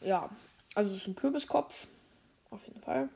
Ja, 0.00 0.30
also 0.74 0.90
es 0.92 0.98
ist 0.98 1.08
ein 1.08 1.16
Kürbiskopf. 1.16 1.88
Auf 2.50 2.64
jeden 2.66 2.80
Fall. 2.80 3.08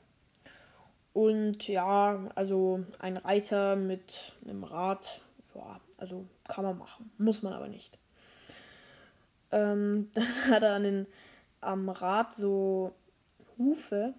Und 1.13 1.69
ja, 1.69 2.31
also 2.35 2.85
ein 2.99 3.17
Reiter 3.17 3.77
mit 3.77 4.33
einem 4.45 4.65
Rad. 4.65 5.23
Ja, 5.55 5.81
also 5.99 6.27
kann 6.49 6.65
man 6.65 6.79
machen. 6.79 7.11
Muss 7.19 7.43
man 7.43 7.53
aber 7.53 7.69
nicht. 7.69 7.99
Ähm, 9.53 10.11
dann 10.15 10.51
hat 10.51 10.63
er 10.63 10.75
an 10.75 10.83
den, 10.83 11.07
am 11.61 11.89
Rad 11.89 12.35
so 12.35 12.93
Hufe 13.57 14.15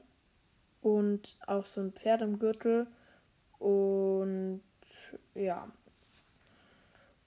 und 0.81 1.37
auch 1.45 1.65
so 1.65 1.81
ein 1.81 1.91
Pferd 1.91 2.21
im 2.21 2.39
Gürtel. 2.39 2.87
Und 3.59 4.61
ja. 5.36 5.67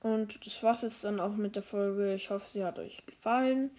Und 0.01 0.45
das 0.45 0.63
war's 0.63 0.83
jetzt 0.83 1.05
dann 1.05 1.21
auch 1.21 1.35
mit 1.35 1.57
der 1.57 1.63
Folge. 1.63 2.15
Ich 2.15 2.31
hoffe, 2.31 2.49
sie 2.49 2.65
hat 2.65 2.79
euch 2.79 3.07
gefallen. 3.07 3.71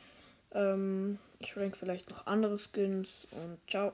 Ähm, 0.54 1.20
ich 1.40 1.56
rank 1.56 1.78
vielleicht 1.78 2.10
noch 2.10 2.26
andere 2.26 2.58
Skins 2.58 3.28
und 3.32 3.60
ciao. 3.70 3.94